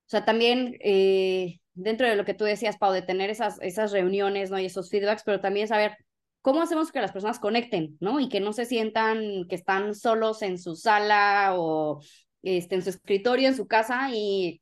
sea, 0.06 0.25
también 0.25 0.77
eh, 0.82 1.60
dentro 1.74 2.08
de 2.08 2.15
lo 2.15 2.24
que 2.24 2.36
tú 2.36 2.44
decías, 2.44 2.77
Pau, 2.77 2.94
de 2.94 3.01
tener 3.01 3.32
esas, 3.32 3.58
esas 3.62 3.91
reuniones, 3.91 4.51
¿no? 4.51 4.60
Y 4.60 4.65
esos 4.67 4.91
feedbacks, 4.91 5.24
pero 5.25 5.41
también 5.41 5.67
saber 5.67 5.98
cómo 6.44 6.62
hacemos 6.62 6.91
que 6.91 7.01
las 7.01 7.13
personas 7.13 7.39
conecten, 7.39 7.98
¿no? 8.00 8.20
Y 8.20 8.29
que 8.29 8.39
no 8.39 8.53
se 8.53 8.65
sientan 8.65 9.48
que 9.50 9.56
están 9.56 9.96
solos 9.96 10.44
en 10.44 10.60
su 10.60 10.75
sala 10.75 11.56
o 11.56 12.00
este, 12.44 12.75
en 12.75 12.84
su 12.84 12.91
escritorio, 12.91 13.48
en 13.48 13.56
su 13.56 13.65
casa 13.65 14.12
y 14.13 14.62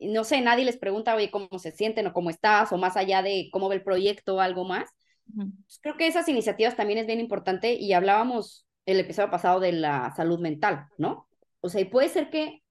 no 0.00 0.24
sé, 0.24 0.40
nadie 0.40 0.64
les 0.64 0.78
pregunta, 0.78 1.14
oye, 1.14 1.30
cómo 1.30 1.58
se 1.58 1.72
sienten 1.72 2.06
o 2.06 2.12
cómo 2.12 2.30
estás, 2.30 2.72
o 2.72 2.78
más 2.78 2.96
allá 2.96 3.22
de 3.22 3.48
cómo 3.52 3.68
ve 3.68 3.76
el 3.76 3.82
proyecto 3.82 4.36
o 4.36 4.40
algo 4.40 4.64
más. 4.64 4.90
Pues, 5.34 5.78
creo 5.82 5.96
que 5.96 6.06
esas 6.06 6.28
iniciativas 6.28 6.76
también 6.76 6.98
es 6.98 7.06
bien 7.06 7.20
importante 7.20 7.74
y 7.74 7.92
hablábamos 7.92 8.66
el 8.86 9.00
episodio 9.00 9.30
pasado 9.30 9.60
de 9.60 9.72
la 9.72 10.14
salud 10.16 10.40
mental, 10.40 10.86
¿no? 10.96 11.28
O 11.60 11.68
sea, 11.68 11.80
y 11.80 11.84
puede 11.84 12.08
ser 12.08 12.30
que 12.30 12.62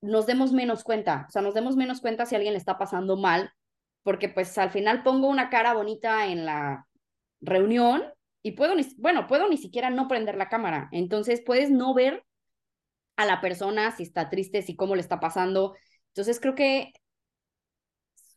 nos 0.00 0.26
demos 0.26 0.52
menos 0.52 0.84
cuenta, 0.84 1.26
o 1.28 1.30
sea, 1.32 1.42
nos 1.42 1.54
demos 1.54 1.76
menos 1.76 2.00
cuenta 2.00 2.24
si 2.24 2.36
alguien 2.36 2.54
le 2.54 2.58
está 2.58 2.78
pasando 2.78 3.16
mal, 3.16 3.50
porque 4.02 4.28
pues 4.28 4.56
al 4.56 4.70
final 4.70 5.02
pongo 5.02 5.28
una 5.28 5.50
cara 5.50 5.74
bonita 5.74 6.28
en 6.28 6.46
la 6.46 6.86
reunión, 7.40 8.04
y 8.42 8.52
puedo, 8.52 8.74
ni, 8.74 8.86
bueno, 8.96 9.26
puedo 9.26 9.48
ni 9.48 9.56
siquiera 9.56 9.90
no 9.90 10.08
prender 10.08 10.36
la 10.36 10.48
cámara. 10.48 10.88
Entonces 10.92 11.42
puedes 11.44 11.70
no 11.70 11.92
ver 11.94 12.24
a 13.16 13.26
la 13.26 13.40
persona 13.40 13.90
si 13.90 14.04
está 14.04 14.30
triste, 14.30 14.62
si 14.62 14.76
cómo 14.76 14.94
le 14.94 15.00
está 15.00 15.20
pasando. 15.20 15.74
Entonces 16.08 16.40
creo 16.40 16.54
que, 16.54 16.92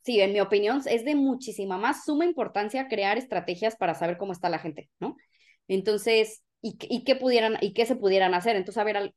sí, 0.03 0.19
en 0.19 0.33
mi 0.33 0.39
opinión, 0.39 0.81
es 0.85 1.05
de 1.05 1.15
muchísima 1.15 1.77
más 1.77 2.05
suma 2.05 2.25
importancia 2.25 2.87
crear 2.87 3.17
estrategias 3.17 3.75
para 3.75 3.95
saber 3.95 4.17
cómo 4.17 4.33
está 4.33 4.49
la 4.49 4.59
gente, 4.59 4.89
¿no? 4.99 5.15
Entonces, 5.67 6.43
¿y, 6.61 7.03
qué 7.03 7.15
pudieran, 7.15 7.57
y 7.61 7.73
qué 7.73 7.85
se 7.85 7.95
pudieran 7.95 8.33
hacer? 8.33 8.55
Entonces, 8.55 8.79
a 8.81 8.83
ver, 8.83 9.13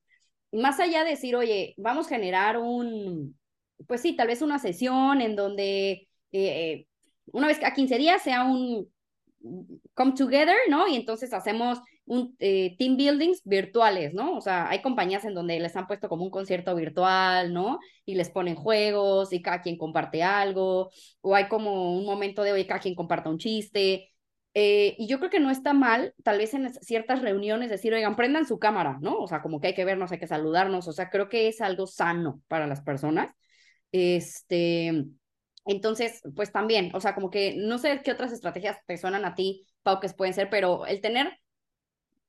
más 0.53 0.81
allá 0.81 1.05
de 1.05 1.11
decir, 1.11 1.37
oye, 1.37 1.75
vamos 1.77 2.07
a 2.07 2.11
generar 2.11 2.59
un, 2.59 3.39
pues 3.87 4.01
sí, 4.01 4.17
tal 4.17 4.29
vez 4.29 4.43
una 4.43 4.59
sesión 4.59 5.21
en 5.21 5.37
donde 5.37 6.09
eh, 6.33 6.87
una 7.27 7.47
vez 7.49 7.63
a 7.65 7.75
15 7.75 7.99
días 7.99 8.23
sea 8.23 8.45
un 8.45 8.89
come 9.95 10.13
together, 10.13 10.57
¿no? 10.69 10.89
Y 10.89 10.97
entonces 10.97 11.33
hacemos 11.33 11.79
un 12.07 12.37
eh, 12.39 12.77
team 12.79 12.97
buildings 12.97 13.43
virtuales, 13.45 14.13
¿no? 14.15 14.37
O 14.37 14.41
sea, 14.41 14.69
hay 14.69 14.83
compañías 14.83 15.25
en 15.25 15.35
donde 15.35 15.59
les 15.59 15.75
han 15.77 15.87
puesto 15.87 16.09
como 16.09 16.25
un 16.25 16.31
concierto 16.31 16.75
virtual, 16.75 17.53
¿no? 17.53 17.79
Y 18.05 18.15
les 18.15 18.31
ponen 18.31 18.57
juegos 18.57 19.33
y 19.33 19.43
cada 19.43 19.63
quien 19.63 19.79
comparte 19.79 20.23
algo, 20.23 20.91
o 21.21 21.35
hay 21.35 21.49
como 21.49 21.97
un 21.97 22.05
momento 22.05 22.43
de, 22.43 22.53
hoy 22.53 22.67
cada 22.67 22.81
quien 22.81 22.95
comparta 22.95 23.31
un 23.31 23.39
chiste. 23.39 24.11
Eh, 24.57 24.95
y 24.99 25.09
yo 25.09 25.19
creo 25.19 25.31
que 25.31 25.41
no 25.41 25.51
está 25.51 25.73
mal, 25.73 26.15
tal 26.23 26.39
vez 26.39 26.55
en 26.55 26.73
ciertas 26.75 27.23
reuniones, 27.23 27.71
decir, 27.71 27.93
oigan, 27.93 28.17
prendan 28.17 28.47
su 28.47 28.59
cámara, 28.59 28.99
¿no? 29.01 29.17
O 29.19 29.27
sea, 29.27 29.43
como 29.43 29.61
que 29.61 29.69
hay 29.69 29.75
que 29.75 29.85
vernos, 29.85 30.13
hay 30.13 30.19
que 30.19 30.29
saludarnos, 30.29 30.87
o 30.87 30.93
sea, 30.93 31.11
creo 31.11 31.29
que 31.29 31.49
es 31.49 31.61
algo 31.61 31.87
sano 31.87 32.41
para 32.49 32.67
las 32.67 32.81
personas. 32.83 33.35
Este, 33.93 35.07
entonces, 35.67 36.23
pues 36.37 36.53
también, 36.53 36.91
o 36.95 37.01
sea, 37.01 37.15
como 37.15 37.31
que 37.31 37.57
no 37.57 37.79
sé 37.79 38.01
qué 38.05 38.13
otras 38.13 38.33
estrategias 38.33 38.79
te 38.87 38.97
suenan 38.99 39.25
a 39.25 39.35
ti, 39.35 39.67
Pau, 39.83 40.01
que 40.01 40.09
pueden 40.11 40.35
ser, 40.35 40.51
pero 40.51 40.87
el 40.87 41.01
tener 41.01 41.39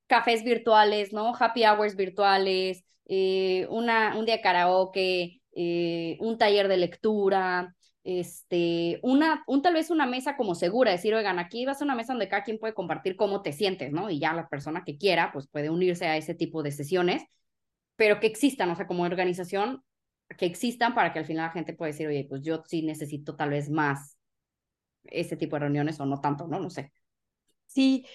cafés 0.07 0.43
virtuales, 0.43 1.13
¿no? 1.13 1.33
Happy 1.38 1.63
hours 1.63 1.95
virtuales, 1.95 2.83
eh, 3.05 3.67
una, 3.69 4.17
un 4.17 4.25
día 4.25 4.38
de 4.38 4.41
karaoke, 4.41 5.41
eh, 5.55 6.17
un 6.19 6.38
taller 6.38 6.67
de 6.67 6.77
lectura, 6.77 7.75
este, 8.03 9.00
una, 9.03 9.43
un 9.47 9.62
tal 9.62 9.74
vez 9.74 9.89
una 9.89 10.05
mesa 10.05 10.38
como 10.38 10.53
segura, 10.55 10.91
decir, 10.91 11.13
oigan, 11.15 11.39
aquí 11.39 11.65
va 11.65 11.71
a 11.74 11.83
una 11.83 11.95
mesa 11.95 12.13
donde 12.13 12.29
cada 12.29 12.43
quien 12.43 12.59
puede 12.59 12.74
compartir 12.75 13.15
cómo 13.15 13.41
te 13.41 13.51
sientes, 13.51 13.91
¿no? 13.91 14.09
Y 14.09 14.19
ya 14.19 14.33
la 14.33 14.47
persona 14.47 14.83
que 14.85 14.97
quiera, 14.97 15.31
pues 15.33 15.47
puede 15.47 15.69
unirse 15.69 16.05
a 16.05 16.17
ese 16.17 16.35
tipo 16.35 16.62
de 16.63 16.71
sesiones, 16.71 17.24
pero 17.95 18.19
que 18.19 18.27
existan, 18.27 18.69
o 18.71 18.75
sea, 18.75 18.88
como 18.88 19.03
organización, 19.03 19.83
que 20.38 20.45
existan 20.45 20.93
para 20.95 21.13
que 21.13 21.19
al 21.19 21.25
final 21.25 21.45
la 21.47 21.51
gente 21.51 21.74
pueda 21.74 21.91
decir, 21.91 22.07
oye, 22.07 22.25
pues 22.29 22.41
yo 22.43 22.63
sí 22.67 22.81
necesito 22.83 23.35
tal 23.35 23.51
vez 23.51 23.69
más 23.69 24.17
ese 25.03 25.38
tipo 25.38 25.55
de 25.55 25.62
reuniones 25.62 26.00
o 26.00 26.05
no 26.05 26.19
tanto, 26.21 26.47
¿no? 26.47 26.59
No 26.59 26.69
sé. 26.69 26.91
Sí, 27.67 28.05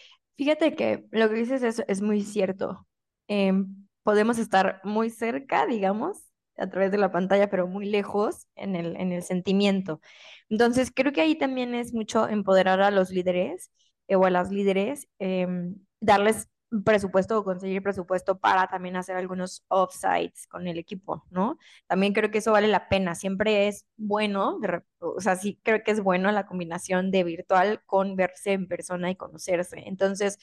fíjate 0.40 0.75
que 0.75 1.04
lo 1.11 1.28
que 1.28 1.35
dices 1.35 1.62
es, 1.62 1.82
es 1.87 2.00
muy 2.00 2.23
cierto. 2.23 2.87
Em, 3.28 3.87
podemos 4.02 4.38
estar 4.38 4.80
muy 4.85 5.11
cerca, 5.11 5.66
digamos, 5.66 6.16
a 6.56 6.66
través 6.70 6.90
de 6.90 6.97
la 6.97 7.12
pantalla, 7.12 7.50
pero 7.50 7.66
muy 7.66 7.85
lejos 7.85 8.47
en 8.56 8.75
el, 8.75 8.97
en 8.97 9.12
el 9.12 9.23
sentimiento. 9.23 10.00
Entonces, 10.49 10.92
creo 10.94 11.12
que 11.12 11.20
ahí 11.20 11.37
también 11.37 11.75
es 11.75 11.92
mucho 11.92 12.26
empoderar 12.26 12.80
a 12.80 12.90
los 12.90 13.11
líderes 13.11 13.70
eh, 14.09 14.16
o 14.16 14.25
a 14.25 14.30
las 14.30 14.50
líderes, 14.50 15.09
em, 15.18 15.76
darles 16.00 16.49
presupuesto 16.85 17.39
o 17.39 17.45
conseguir 17.45 17.83
presupuesto 17.83 18.39
para 18.39 18.69
también 18.69 18.97
hacer 18.97 19.17
algunos 19.17 19.65
offsites 19.69 20.47
con 20.47 20.69
el 20.69 20.79
equipo, 20.79 21.25
¿no? 21.31 21.59
También 21.87 22.12
creo 22.12 22.31
que 22.31 22.39
eso 22.39 22.53
vale 22.53 22.69
la 22.69 22.89
pena. 22.89 23.15
Siempre 23.15 23.69
es 23.69 23.87
bueno, 23.97 24.59
o 25.00 25.21
sea, 25.21 25.37
sí 25.37 25.59
creo 25.62 25.83
que 25.83 25.91
es 25.91 26.00
bueno 26.03 26.31
la 26.31 26.47
combinación 26.47 27.11
de 27.11 27.25
virtual 27.25 27.83
con 27.87 28.17
verse 28.17 28.53
en 28.53 28.69
persona 28.69 29.11
y 29.11 29.17
conocerse. 29.17 29.83
Entonces, 29.87 30.39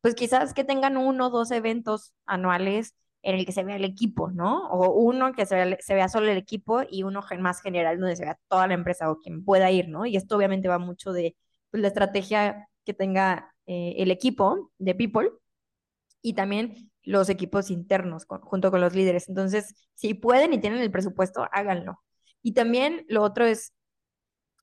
pues 0.00 0.14
quizás 0.14 0.54
que 0.54 0.64
tengan 0.64 0.96
uno 0.96 1.26
o 1.26 1.30
dos 1.30 1.50
eventos 1.50 2.14
anuales 2.26 2.94
en 3.22 3.36
el 3.36 3.46
que 3.46 3.52
se 3.52 3.64
vea 3.64 3.76
el 3.76 3.84
equipo, 3.84 4.30
¿no? 4.30 4.68
O 4.68 4.92
uno 5.00 5.32
que 5.32 5.46
se 5.46 5.56
vea, 5.94 6.08
solo 6.08 6.30
el 6.30 6.36
equipo 6.36 6.82
y 6.88 7.02
uno 7.04 7.22
más 7.40 7.62
general 7.62 7.98
donde 7.98 8.16
se 8.16 8.24
vea 8.24 8.38
toda 8.48 8.66
la 8.66 8.74
empresa 8.74 9.10
o 9.10 9.18
quien 9.18 9.44
pueda 9.44 9.70
ir, 9.70 9.88
¿no? 9.88 10.06
Y 10.06 10.16
esto 10.16 10.36
obviamente 10.36 10.68
va 10.68 10.78
mucho 10.78 11.12
de 11.12 11.36
pues, 11.70 11.80
la 11.80 11.88
estrategia 11.88 12.68
que 12.84 12.94
tenga 12.94 13.54
eh, 13.66 13.94
el 13.98 14.10
equipo 14.10 14.70
de 14.78 14.94
People 14.94 15.30
y 16.24 16.32
también 16.32 16.90
los 17.02 17.28
equipos 17.28 17.70
internos 17.70 18.24
junto 18.26 18.70
con 18.70 18.80
los 18.80 18.94
líderes. 18.94 19.28
Entonces, 19.28 19.74
si 19.94 20.14
pueden 20.14 20.54
y 20.54 20.58
tienen 20.58 20.80
el 20.80 20.90
presupuesto, 20.90 21.46
háganlo. 21.52 22.00
Y 22.42 22.52
también 22.52 23.04
lo 23.08 23.22
otro 23.22 23.44
es 23.44 23.74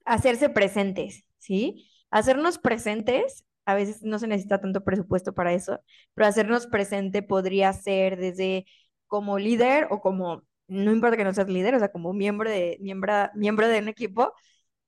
hacerse 0.04 0.50
presentes, 0.50 1.24
¿sí? 1.38 1.88
Hacernos 2.10 2.58
presentes, 2.58 3.46
a 3.66 3.76
veces 3.76 4.02
no 4.02 4.18
se 4.18 4.26
necesita 4.26 4.60
tanto 4.60 4.84
presupuesto 4.84 5.34
para 5.34 5.54
eso, 5.54 5.80
pero 6.16 6.28
hacernos 6.28 6.66
presente 6.66 7.22
podría 7.22 7.72
ser 7.74 8.18
desde 8.18 8.66
como 9.06 9.38
líder 9.38 9.88
o 9.92 10.02
como, 10.02 10.44
no 10.68 10.92
importa 10.92 11.18
que 11.18 11.24
no 11.24 11.34
seas 11.36 11.48
líder, 11.48 11.76
o 11.76 11.80
sea, 11.80 11.92
como 11.92 12.12
miembro 12.12 12.50
de, 12.50 12.78
miembro, 12.82 13.14
miembro 13.36 13.68
de 13.68 13.80
un 13.80 13.88
equipo, 13.88 14.34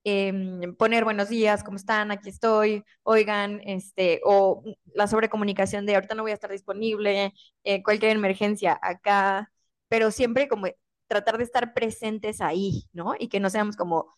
Em, 0.06 0.76
poner 0.76 1.06
buenos 1.06 1.30
días, 1.30 1.64
¿cómo 1.64 1.78
están? 1.78 2.12
Aquí 2.12 2.28
estoy, 2.30 2.84
oigan, 3.04 3.62
este, 3.66 4.20
o 4.26 4.62
la 4.94 5.08
sobrecomunicación 5.08 5.86
de 5.86 5.96
ahorita 5.96 6.14
no 6.16 6.24
voy 6.24 6.32
a 6.32 6.34
estar 6.34 6.52
disponible, 6.52 7.34
eh, 7.64 7.84
cualquier 7.84 8.12
emergencia 8.18 8.78
acá, 8.82 9.50
pero 9.88 10.12
siempre 10.12 10.50
como 10.50 10.68
tratar 11.08 11.38
de 11.38 11.46
estar 11.46 11.74
presentes 11.74 12.42
ahí, 12.42 12.84
¿no? 12.92 13.14
Y 13.18 13.30
que 13.30 13.40
no 13.40 13.50
seamos 13.50 13.78
como 13.78 14.14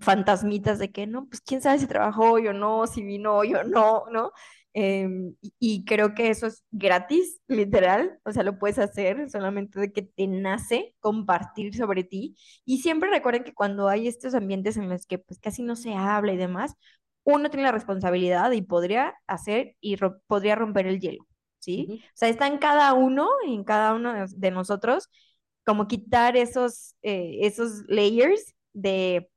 fantasmitas 0.00 0.78
de 0.78 0.92
que 0.92 1.06
no, 1.06 1.28
pues 1.28 1.40
quién 1.40 1.62
sabe 1.62 1.78
si 1.78 1.86
trabajó 1.86 2.32
hoy 2.32 2.48
o 2.48 2.52
no, 2.52 2.86
si 2.86 3.02
vino 3.02 3.34
hoy 3.36 3.54
o 3.54 3.64
no, 3.64 4.04
¿no? 4.12 4.32
Em, 4.74 5.34
y, 5.58 5.84
creo 5.84 6.14
que 6.14 6.30
eso 6.30 6.46
es 6.46 6.64
gratis, 6.70 7.40
literal, 7.48 8.18
o 8.24 8.32
sea, 8.32 8.42
lo 8.42 8.58
puedes 8.58 8.78
hacer 8.78 9.28
solamente 9.30 9.78
de 9.78 9.92
que 9.92 10.02
te 10.02 10.26
nace 10.26 10.94
compartir 11.00 11.76
sobre 11.76 12.04
ti. 12.04 12.36
Y 12.64 12.78
siempre 12.78 13.10
recuerden 13.10 13.44
que 13.44 13.54
cuando 13.54 13.88
hay 13.88 14.08
estos 14.08 14.34
ambientes 14.34 14.76
en 14.76 14.88
los 14.88 15.06
que 15.06 15.18
pues 15.18 15.38
casi 15.40 15.62
no 15.62 15.76
se 15.76 15.94
habla 15.94 16.32
y 16.32 16.36
demás, 16.38 16.74
uno 17.24 17.50
tiene 17.50 17.64
la 17.64 17.72
responsabilidad 17.72 18.50
y 18.52 18.62
podría 18.62 19.14
hacer 19.26 19.76
y 19.80 19.96
podría 20.26 20.56
romper 20.56 20.86
el 20.86 21.00
hielo, 21.00 21.26
¿sí? 21.58 22.02
O 22.06 22.10
sea, 22.14 22.28
está 22.28 22.46
en 22.46 22.58
cada 22.58 22.94
uno, 22.94 23.28
en 23.46 23.64
cada 23.64 23.94
uno 23.94 24.26
de, 24.28 24.50
nosotros, 24.50 25.08
como 25.64 25.86
quitar 25.86 26.36
esos, 26.36 26.96
eh, 27.02 27.38
esos 27.42 27.84
layers 27.88 28.54
de 28.72 29.30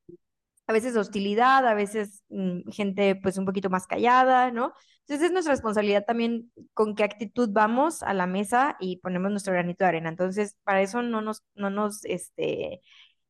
a 0.67 0.73
veces 0.73 0.95
hostilidad, 0.95 1.67
a 1.67 1.73
veces 1.73 2.23
mm, 2.29 2.69
gente 2.71 3.15
pues 3.15 3.37
un 3.37 3.45
poquito 3.45 3.69
más 3.69 3.87
callada, 3.87 4.51
¿no? 4.51 4.73
Entonces 5.01 5.27
es 5.27 5.31
nuestra 5.31 5.53
responsabilidad 5.53 6.05
también 6.05 6.51
con 6.73 6.95
qué 6.95 7.03
actitud 7.03 7.49
vamos 7.51 8.01
a 8.01 8.13
la 8.13 8.25
mesa 8.25 8.75
y 8.79 8.97
ponemos 8.97 9.29
nuestro 9.29 9.53
granito 9.53 9.83
de 9.83 9.89
arena. 9.89 10.09
Entonces, 10.09 10.57
para 10.63 10.81
eso 10.81 11.03
no 11.03 11.21
nos, 11.21 11.43
no 11.53 11.69
nos, 11.69 12.03
este, 12.05 12.81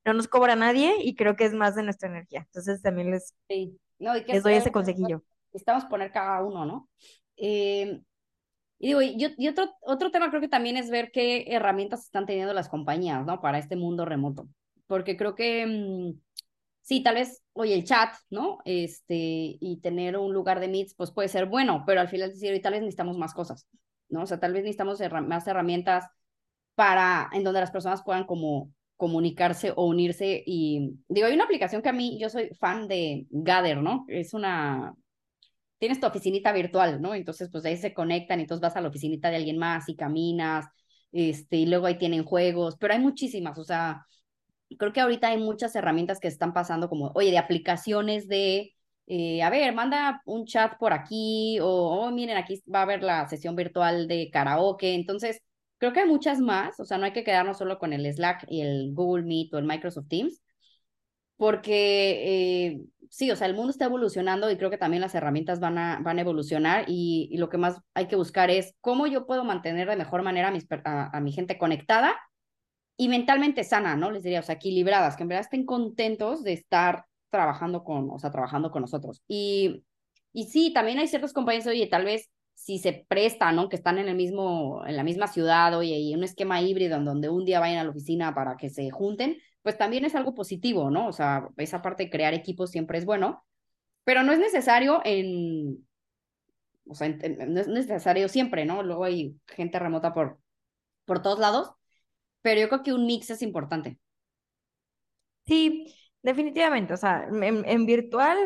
no 0.05 0.13
nos 0.13 0.29
cobra 0.29 0.55
nadie 0.55 0.95
y 1.01 1.15
creo 1.15 1.35
que 1.35 1.43
es 1.43 1.53
más 1.53 1.75
de 1.75 1.83
nuestra 1.83 2.07
energía. 2.07 2.41
Entonces 2.41 2.81
también 2.81 3.11
les, 3.11 3.35
no, 3.99 4.15
y 4.15 4.23
les 4.23 4.43
doy 4.43 4.53
ese 4.53 4.71
consejillo. 4.71 5.23
Estamos 5.51 5.85
poner 5.85 6.11
cada 6.11 6.41
uno, 6.43 6.65
¿no? 6.65 6.89
Eh, 7.35 8.01
y 8.79 8.87
digo, 8.87 9.01
y, 9.01 9.35
y, 9.37 9.47
otro, 9.47 9.73
otro 9.81 10.11
tema 10.11 10.29
creo 10.29 10.41
que 10.41 10.47
también 10.47 10.77
es 10.77 10.89
ver 10.89 11.11
qué 11.11 11.45
herramientas 11.47 12.05
están 12.05 12.25
teniendo 12.25 12.53
las 12.53 12.69
compañías, 12.69 13.25
¿no? 13.25 13.41
Para 13.41 13.57
este 13.57 13.75
mundo 13.75 14.05
remoto. 14.05 14.47
Porque 14.87 15.17
creo 15.17 15.35
que... 15.35 15.65
Mm, 15.65 16.21
sí, 16.85 17.01
tal 17.01 17.15
vez, 17.15 17.43
oye, 17.53 17.73
el 17.73 17.83
chat, 17.83 18.13
¿no? 18.29 18.59
Este, 18.63 19.15
y 19.59 19.79
tener 19.81 20.17
un 20.17 20.33
lugar 20.33 20.59
de 20.59 20.67
meets, 20.67 20.93
pues 20.93 21.11
puede 21.11 21.27
ser 21.29 21.47
bueno, 21.47 21.83
pero 21.85 21.99
al 21.99 22.09
final 22.09 22.29
decir, 22.29 22.53
y 22.53 22.61
tal 22.61 22.73
vez 22.73 22.81
necesitamos 22.83 23.17
más 23.17 23.33
cosas, 23.33 23.67
¿no? 24.07 24.21
O 24.21 24.25
sea, 24.27 24.39
tal 24.39 24.53
vez 24.53 24.61
necesitamos 24.63 24.99
más 25.27 25.47
herramientas 25.47 26.05
para, 26.75 27.27
en 27.33 27.43
donde 27.43 27.61
las 27.61 27.71
personas 27.71 28.03
puedan 28.03 28.25
como 28.25 28.71
comunicarse 28.97 29.73
o 29.75 29.85
unirse 29.85 30.43
y, 30.45 30.91
digo, 31.07 31.25
hay 31.27 31.33
una 31.33 31.45
aplicación 31.45 31.81
que 31.81 31.89
a 31.89 31.93
mí, 31.93 32.19
yo 32.19 32.29
soy 32.29 32.51
fan 32.59 32.87
de 32.87 33.25
Gather, 33.31 33.77
¿no? 33.81 34.05
Es 34.07 34.35
una, 34.35 34.93
tienes 35.79 35.99
tu 35.99 36.05
oficinita 36.05 36.51
virtual, 36.53 37.01
¿no? 37.01 37.15
Entonces, 37.15 37.49
pues 37.51 37.65
ahí 37.65 37.77
se 37.77 37.95
conectan 37.95 38.39
y 38.39 38.43
entonces 38.43 38.61
vas 38.61 38.75
a 38.75 38.81
la 38.81 38.89
oficinita 38.89 39.31
de 39.31 39.37
alguien 39.37 39.57
más 39.57 39.89
y 39.89 39.95
caminas, 39.95 40.67
este, 41.11 41.57
y 41.57 41.65
luego 41.65 41.87
ahí 41.87 41.97
tienen 41.97 42.23
juegos, 42.25 42.77
pero 42.79 42.93
hay 42.93 42.99
muchísimas, 42.99 43.57
o 43.57 43.63
sea, 43.63 44.05
creo 44.77 44.93
que 44.93 45.01
ahorita 45.01 45.27
hay 45.29 45.38
muchas 45.38 45.75
herramientas 45.75 46.19
que 46.19 46.27
están 46.27 46.53
pasando 46.53 46.89
como, 46.89 47.12
oye, 47.15 47.31
de 47.31 47.38
aplicaciones 47.38 48.27
de, 48.27 48.74
eh, 49.07 49.43
a 49.43 49.50
ver, 49.50 49.74
manda 49.74 50.22
un 50.25 50.45
chat 50.45 50.77
por 50.77 50.93
aquí 50.93 51.60
o, 51.62 51.67
oh, 51.67 52.12
miren, 52.12 52.38
aquí 52.38 52.63
va 52.74 52.79
a 52.79 52.84
haber 52.84 53.03
la 53.03 53.27
sesión 53.27 53.55
virtual 53.55 54.07
de 54.07 54.29
karaoke. 54.31 54.95
Entonces, 54.95 55.41
creo 55.77 55.93
que 55.93 56.01
hay 56.01 56.07
muchas 56.07 56.39
más, 56.39 56.79
o 56.79 56.86
sea, 56.86 56.98
no 56.98 57.05
hay 57.05 57.13
que 57.13 57.24
quedarnos 57.24 57.57
solo 57.57 57.77
con 57.79 57.93
el 57.93 58.12
Slack 58.12 58.45
y 58.50 58.62
el 58.62 58.93
Google 58.93 59.24
Meet 59.24 59.53
o 59.53 59.57
el 59.60 59.65
Microsoft 59.65 60.07
Teams, 60.10 60.41
porque 61.38 62.67
eh, 62.67 62.81
sí, 63.10 63.29
o 63.31 63.36
sea, 63.36 63.48
el 63.48 63.55
mundo 63.55 63.72
está 63.72 63.86
evolucionando 63.86 64.50
y 64.50 64.57
creo 64.57 64.69
que 64.69 64.77
también 64.77 65.01
las 65.01 65.15
herramientas 65.15 65.60
van 65.60 65.77
a, 65.77 66.00
van 66.01 66.17
a 66.17 66.22
evolucionar 66.22 66.86
y, 66.88 67.36
lo 67.38 67.50
que 67.50 67.57
más 67.57 67.81
hay 67.93 68.07
que 68.07 68.15
buscar 68.15 68.50
es 68.50 68.74
cómo 68.81 69.07
yo 69.07 69.25
puedo 69.25 69.43
mantener 69.43 69.89
de 69.89 69.95
mejor 69.98 70.24
manera 70.24 70.51
a 70.86 71.19
mi 71.22 71.31
gente 71.31 71.57
conectada 71.57 72.15
y 72.97 73.09
mentalmente 73.09 73.63
sana, 73.63 73.95
¿no? 73.95 74.11
Les 74.11 74.23
diría, 74.23 74.39
o 74.39 74.43
sea, 74.43 74.55
equilibradas, 74.55 75.15
que 75.15 75.23
en 75.23 75.29
verdad 75.29 75.43
estén 75.43 75.65
contentos 75.65 76.43
de 76.43 76.53
estar 76.53 77.05
trabajando 77.29 77.83
con, 77.83 78.09
o 78.09 78.19
sea, 78.19 78.31
trabajando 78.31 78.71
con 78.71 78.81
nosotros. 78.81 79.21
Y, 79.27 79.83
y 80.31 80.45
sí, 80.45 80.71
también 80.73 80.99
hay 80.99 81.07
ciertos 81.07 81.33
compañeros, 81.33 81.67
oye, 81.67 81.87
tal 81.87 82.05
vez 82.05 82.29
si 82.53 82.79
se 82.79 83.05
presta, 83.07 83.51
¿no? 83.51 83.67
Que 83.69 83.75
están 83.75 83.97
en 83.97 84.07
el 84.07 84.15
mismo, 84.15 84.83
en 84.87 84.95
la 84.95 85.03
misma 85.03 85.27
ciudad, 85.27 85.77
oye, 85.77 85.97
y 85.97 86.15
un 86.15 86.23
esquema 86.23 86.61
híbrido 86.61 86.95
en 86.95 87.05
donde 87.05 87.29
un 87.29 87.45
día 87.45 87.59
vayan 87.59 87.79
a 87.79 87.83
la 87.83 87.89
oficina 87.89 88.33
para 88.33 88.55
que 88.55 88.69
se 88.69 88.89
junten, 88.91 89.37
pues 89.61 89.77
también 89.77 90.05
es 90.05 90.15
algo 90.15 90.33
positivo, 90.33 90.89
¿no? 90.89 91.07
O 91.07 91.11
sea, 91.11 91.49
esa 91.57 91.81
parte 91.81 92.03
de 92.03 92.09
crear 92.09 92.33
equipos 92.33 92.71
siempre 92.71 92.97
es 92.97 93.05
bueno, 93.05 93.43
pero 94.05 94.23
no 94.23 94.31
es 94.31 94.39
necesario 94.39 95.01
en, 95.03 95.85
o 96.87 96.95
sea, 96.95 97.09
no 97.09 97.59
es 97.59 97.67
necesario 97.67 98.29
siempre, 98.29 98.65
¿no? 98.65 98.83
Luego 98.83 99.03
hay 99.03 99.35
gente 99.47 99.79
remota 99.79 100.13
por, 100.13 100.39
por 101.05 101.21
todos 101.21 101.39
lados, 101.39 101.71
pero 102.45 102.61
yo 102.61 102.69
creo 102.69 102.83
que 102.83 102.93
un 102.93 103.07
mix 103.07 103.31
es 103.31 103.41
importante. 103.41 103.97
Sí, 105.47 105.91
definitivamente, 106.21 106.93
o 106.93 106.97
sea, 106.97 107.27
en, 107.27 107.85
virtual 107.87 108.37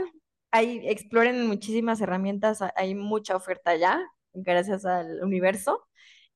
hay, 0.52 0.88
exploren 0.88 1.46
muchísimas 1.48 2.00
herramientas, 2.00 2.62
hay 2.78 2.96
mucha 2.96 3.36
oferta 3.36 3.76
ya, 3.76 4.02
gracias 4.32 4.86
al 4.86 5.22
universo, 5.22 5.86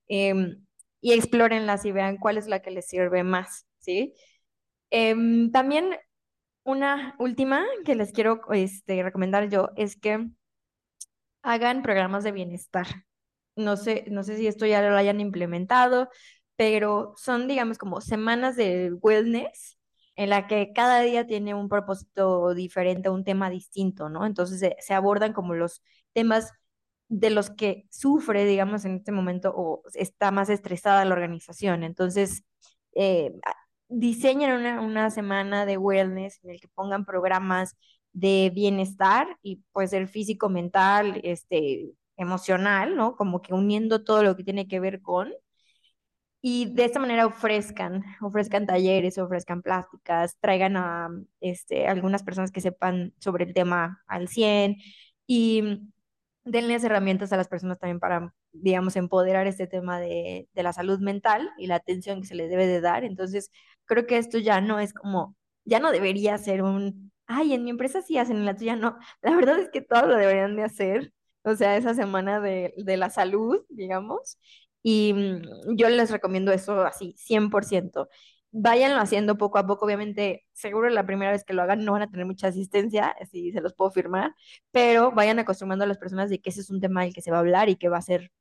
em, 0.07 0.65
y 0.99 1.13
explórenlas 1.13 1.85
y 1.85 1.93
vean 1.93 2.17
cuál 2.17 2.37
es 2.37 2.47
la 2.47 2.61
que 2.61 2.71
les 2.71 2.85
sirve 2.85 3.23
más, 3.23 3.65
¿sí? 3.79 4.13
Em, 4.89 5.49
también 5.51 5.95
una 6.65 7.15
última 7.17 7.63
que 7.85 7.95
les 7.95 8.11
quiero 8.11 8.41
este, 8.51 9.03
recomendar 9.03 9.47
yo 9.49 9.69
es 9.77 9.95
que 9.95 10.27
hagan 11.43 11.81
programas 11.81 12.25
de 12.25 12.33
bienestar. 12.33 12.87
No 13.55 13.77
sé, 13.77 14.05
no 14.09 14.23
sé 14.23 14.35
si 14.37 14.47
esto 14.47 14.65
ya 14.65 14.81
lo 14.81 14.97
hayan 14.97 15.21
implementado, 15.21 16.09
pero 16.55 17.13
son, 17.17 17.47
digamos, 17.47 17.77
como 17.77 18.01
semanas 18.01 18.55
de 18.55 18.93
wellness 19.01 19.77
en 20.15 20.29
la 20.29 20.47
que 20.47 20.73
cada 20.73 21.01
día 21.01 21.25
tiene 21.27 21.55
un 21.55 21.69
propósito 21.69 22.53
diferente, 22.53 23.09
un 23.09 23.23
tema 23.23 23.49
distinto, 23.49 24.09
¿no? 24.09 24.25
Entonces 24.25 24.75
se, 24.79 24.93
abordan 24.93 25.33
como 25.33 25.55
los 25.55 25.83
temas 26.13 26.51
de 27.09 27.29
los 27.31 27.49
que 27.49 27.85
sufre, 27.89 28.45
digamos, 28.45 28.85
en 28.85 28.97
este 28.97 29.11
momento 29.11 29.53
o 29.55 29.83
está 29.93 30.31
más 30.31 30.49
estresada 30.49 31.05
la 31.05 31.13
organización. 31.13 31.83
Entonces, 31.83 32.43
eh, 32.95 33.33
diseñan 33.89 34.59
una, 34.59 34.81
una 34.81 35.09
semana 35.11 35.65
de 35.65 35.77
wellness 35.77 36.39
en 36.43 36.51
el 36.51 36.61
que 36.61 36.67
pongan 36.69 37.05
programas 37.05 37.75
de 38.13 38.51
bienestar 38.53 39.37
y 39.41 39.63
pues 39.71 39.93
el 39.93 40.07
físico, 40.07 40.49
mental, 40.49 41.19
este, 41.23 41.91
emocional, 42.17 42.95
¿no? 42.95 43.15
Como 43.15 43.41
que 43.41 43.53
uniendo 43.53 44.03
todo 44.03 44.23
lo 44.23 44.35
que 44.35 44.43
tiene 44.43 44.67
que 44.67 44.79
ver 44.79 45.01
con 45.01 45.33
y 46.45 46.73
de 46.75 46.85
esta 46.85 46.99
manera 46.99 47.25
ofrezcan, 47.25 48.03
ofrezcan 48.21 48.67
talleres, 48.67 49.17
ofrezcan 49.17 49.61
plásticas, 49.63 50.37
traigan 50.41 50.75
a 50.77 51.09
este, 51.41 51.87
algunas 51.87 52.23
personas 52.23 52.51
que 52.51 52.59
sepan 52.61 53.13
sobre 53.19 53.45
el 53.45 53.53
tema 53.53 54.03
al 54.07 54.27
100 54.27 54.75
y 55.25 55.79
denles 56.43 56.83
herramientas 56.83 57.31
a 57.33 57.37
las 57.37 57.47
personas 57.47 57.79
también 57.79 57.99
para, 58.01 58.33
digamos, 58.51 58.95
empoderar 58.97 59.47
este 59.47 59.67
tema 59.67 59.99
de, 60.01 60.49
de 60.53 60.63
la 60.63 60.73
salud 60.73 60.99
mental 60.99 61.49
y 61.57 61.67
la 61.67 61.75
atención 61.75 62.21
que 62.21 62.27
se 62.27 62.35
les 62.35 62.49
debe 62.49 62.67
de 62.67 62.81
dar. 62.81 63.05
Entonces, 63.05 63.49
creo 63.85 64.05
que 64.05 64.17
esto 64.17 64.37
ya 64.39 64.59
no 64.61 64.79
es 64.79 64.93
como, 64.93 65.35
ya 65.65 65.79
no 65.79 65.91
debería 65.93 66.37
ser 66.37 66.61
un, 66.61 67.11
ay, 67.27 67.53
en 67.53 67.63
mi 67.63 67.69
empresa 67.69 68.01
sí 68.01 68.17
hacen, 68.17 68.37
en 68.37 68.45
la 68.45 68.55
tuya 68.55 68.75
no. 68.75 68.97
La 69.21 69.35
verdad 69.35 69.59
es 69.59 69.69
que 69.69 69.81
todos 69.81 70.07
lo 70.07 70.17
deberían 70.17 70.55
de 70.57 70.63
hacer. 70.63 71.13
O 71.45 71.55
sea, 71.55 71.77
esa 71.77 71.93
semana 71.93 72.39
de, 72.41 72.73
de 72.77 72.97
la 72.97 73.09
salud, 73.09 73.65
digamos, 73.69 74.37
y 74.83 75.13
mm, 75.13 75.75
yo 75.77 75.89
les 75.89 76.11
recomiendo 76.11 76.51
eso 76.51 76.81
así, 76.83 77.15
100%. 77.17 78.09
Váyanlo 78.51 78.99
haciendo 79.01 79.37
poco 79.37 79.57
a 79.57 79.65
poco, 79.65 79.85
obviamente, 79.85 80.45
seguro 80.53 80.89
la 80.89 81.05
primera 81.07 81.31
vez 81.31 81.43
que 81.43 81.53
lo 81.53 81.63
hagan 81.63 81.83
no 81.85 81.93
van 81.93 82.03
a 82.03 82.11
tener 82.11 82.25
mucha 82.27 82.47
asistencia, 82.49 83.07
así 83.19 83.51
se 83.51 83.61
los 83.61 83.73
puedo 83.73 83.89
firmar, 83.91 84.35
pero 84.71 85.11
vayan 85.11 85.39
acostumbrando 85.39 85.85
a 85.85 85.87
las 85.87 85.97
personas 85.97 86.29
de 86.29 86.39
que 86.39 86.51
ese 86.51 86.61
es 86.61 86.69
un 86.69 86.79
tema 86.81 87.03
del 87.03 87.13
que 87.13 87.21
se 87.23 87.31
va 87.31 87.37
a 87.37 87.39
hablar 87.39 87.69
y 87.69 87.77
que 87.77 87.89
va 87.89 87.97
a 87.97 88.01
ser 88.03 88.31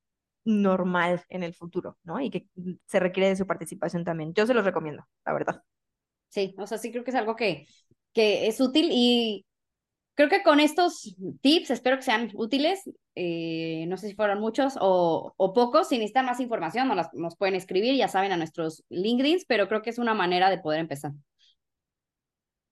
normal 0.44 1.22
en 1.28 1.42
el 1.44 1.54
futuro, 1.54 1.98
¿no? 2.04 2.20
Y 2.20 2.30
que 2.30 2.46
mm, 2.56 2.74
se 2.86 3.00
requiere 3.00 3.28
de 3.30 3.36
su 3.36 3.46
participación 3.46 4.04
también. 4.04 4.34
Yo 4.34 4.46
se 4.46 4.54
los 4.54 4.64
recomiendo, 4.64 5.06
la 5.24 5.32
verdad. 5.32 5.62
Sí, 6.28 6.54
o 6.58 6.66
sea, 6.66 6.78
sí 6.78 6.90
creo 6.92 7.04
que 7.04 7.10
es 7.10 7.16
algo 7.16 7.36
que, 7.36 7.66
que 8.12 8.48
es 8.48 8.60
útil 8.60 8.88
y 8.90 9.46
creo 10.14 10.28
que 10.28 10.42
con 10.42 10.60
estos 10.60 11.16
tips 11.40 11.70
espero 11.70 11.96
que 11.96 12.02
sean 12.02 12.30
útiles. 12.34 12.82
Eh, 13.14 13.84
no 13.88 13.96
sé 13.96 14.08
si 14.08 14.14
fueron 14.14 14.40
muchos 14.40 14.74
o, 14.80 15.34
pocos. 15.36 15.88
Si 15.88 15.96
necesitan 15.96 16.26
más 16.26 16.40
información, 16.40 16.88
nos, 16.88 17.12
nos 17.14 17.36
pueden 17.36 17.54
escribir, 17.54 17.94
ya 17.96 18.08
saben, 18.08 18.32
a 18.32 18.36
nuestros 18.36 18.84
LinkedIn, 18.88 19.40
pero 19.48 19.68
creo 19.68 19.82
que 19.82 19.90
es 19.90 19.98
una 19.98 20.14
manera 20.14 20.50
de 20.50 20.58
poder 20.58 20.80
empezar. 20.80 21.12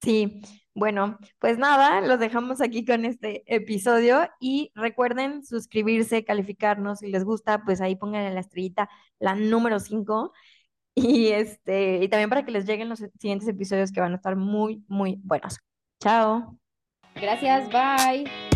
Sí, 0.02 0.40
bueno, 0.74 1.18
pues 1.38 1.58
nada, 1.58 2.00
los 2.00 2.18
dejamos 2.18 2.60
aquí 2.62 2.86
con 2.86 3.04
este 3.04 3.42
episodio 3.46 4.28
y 4.40 4.72
recuerden 4.74 5.44
suscribirse, 5.44 6.24
calificarnos, 6.24 7.00
si 7.00 7.08
les 7.08 7.24
gusta, 7.24 7.64
pues 7.64 7.80
ahí 7.82 7.96
pongan 7.96 8.24
en 8.24 8.34
la 8.34 8.40
estrellita 8.40 8.88
la 9.18 9.34
número 9.34 9.78
5 9.78 10.32
y 10.94 11.28
este 11.28 12.02
y 12.02 12.08
también 12.08 12.30
para 12.30 12.44
que 12.44 12.52
les 12.52 12.66
lleguen 12.66 12.88
los 12.88 13.00
siguientes 13.18 13.48
episodios 13.48 13.92
que 13.92 14.00
van 14.00 14.12
a 14.12 14.16
estar 14.16 14.36
muy 14.36 14.84
muy 14.88 15.20
buenos. 15.22 15.58
Chao. 16.00 16.59
Gracias, 17.20 17.68
bye. 17.68 18.49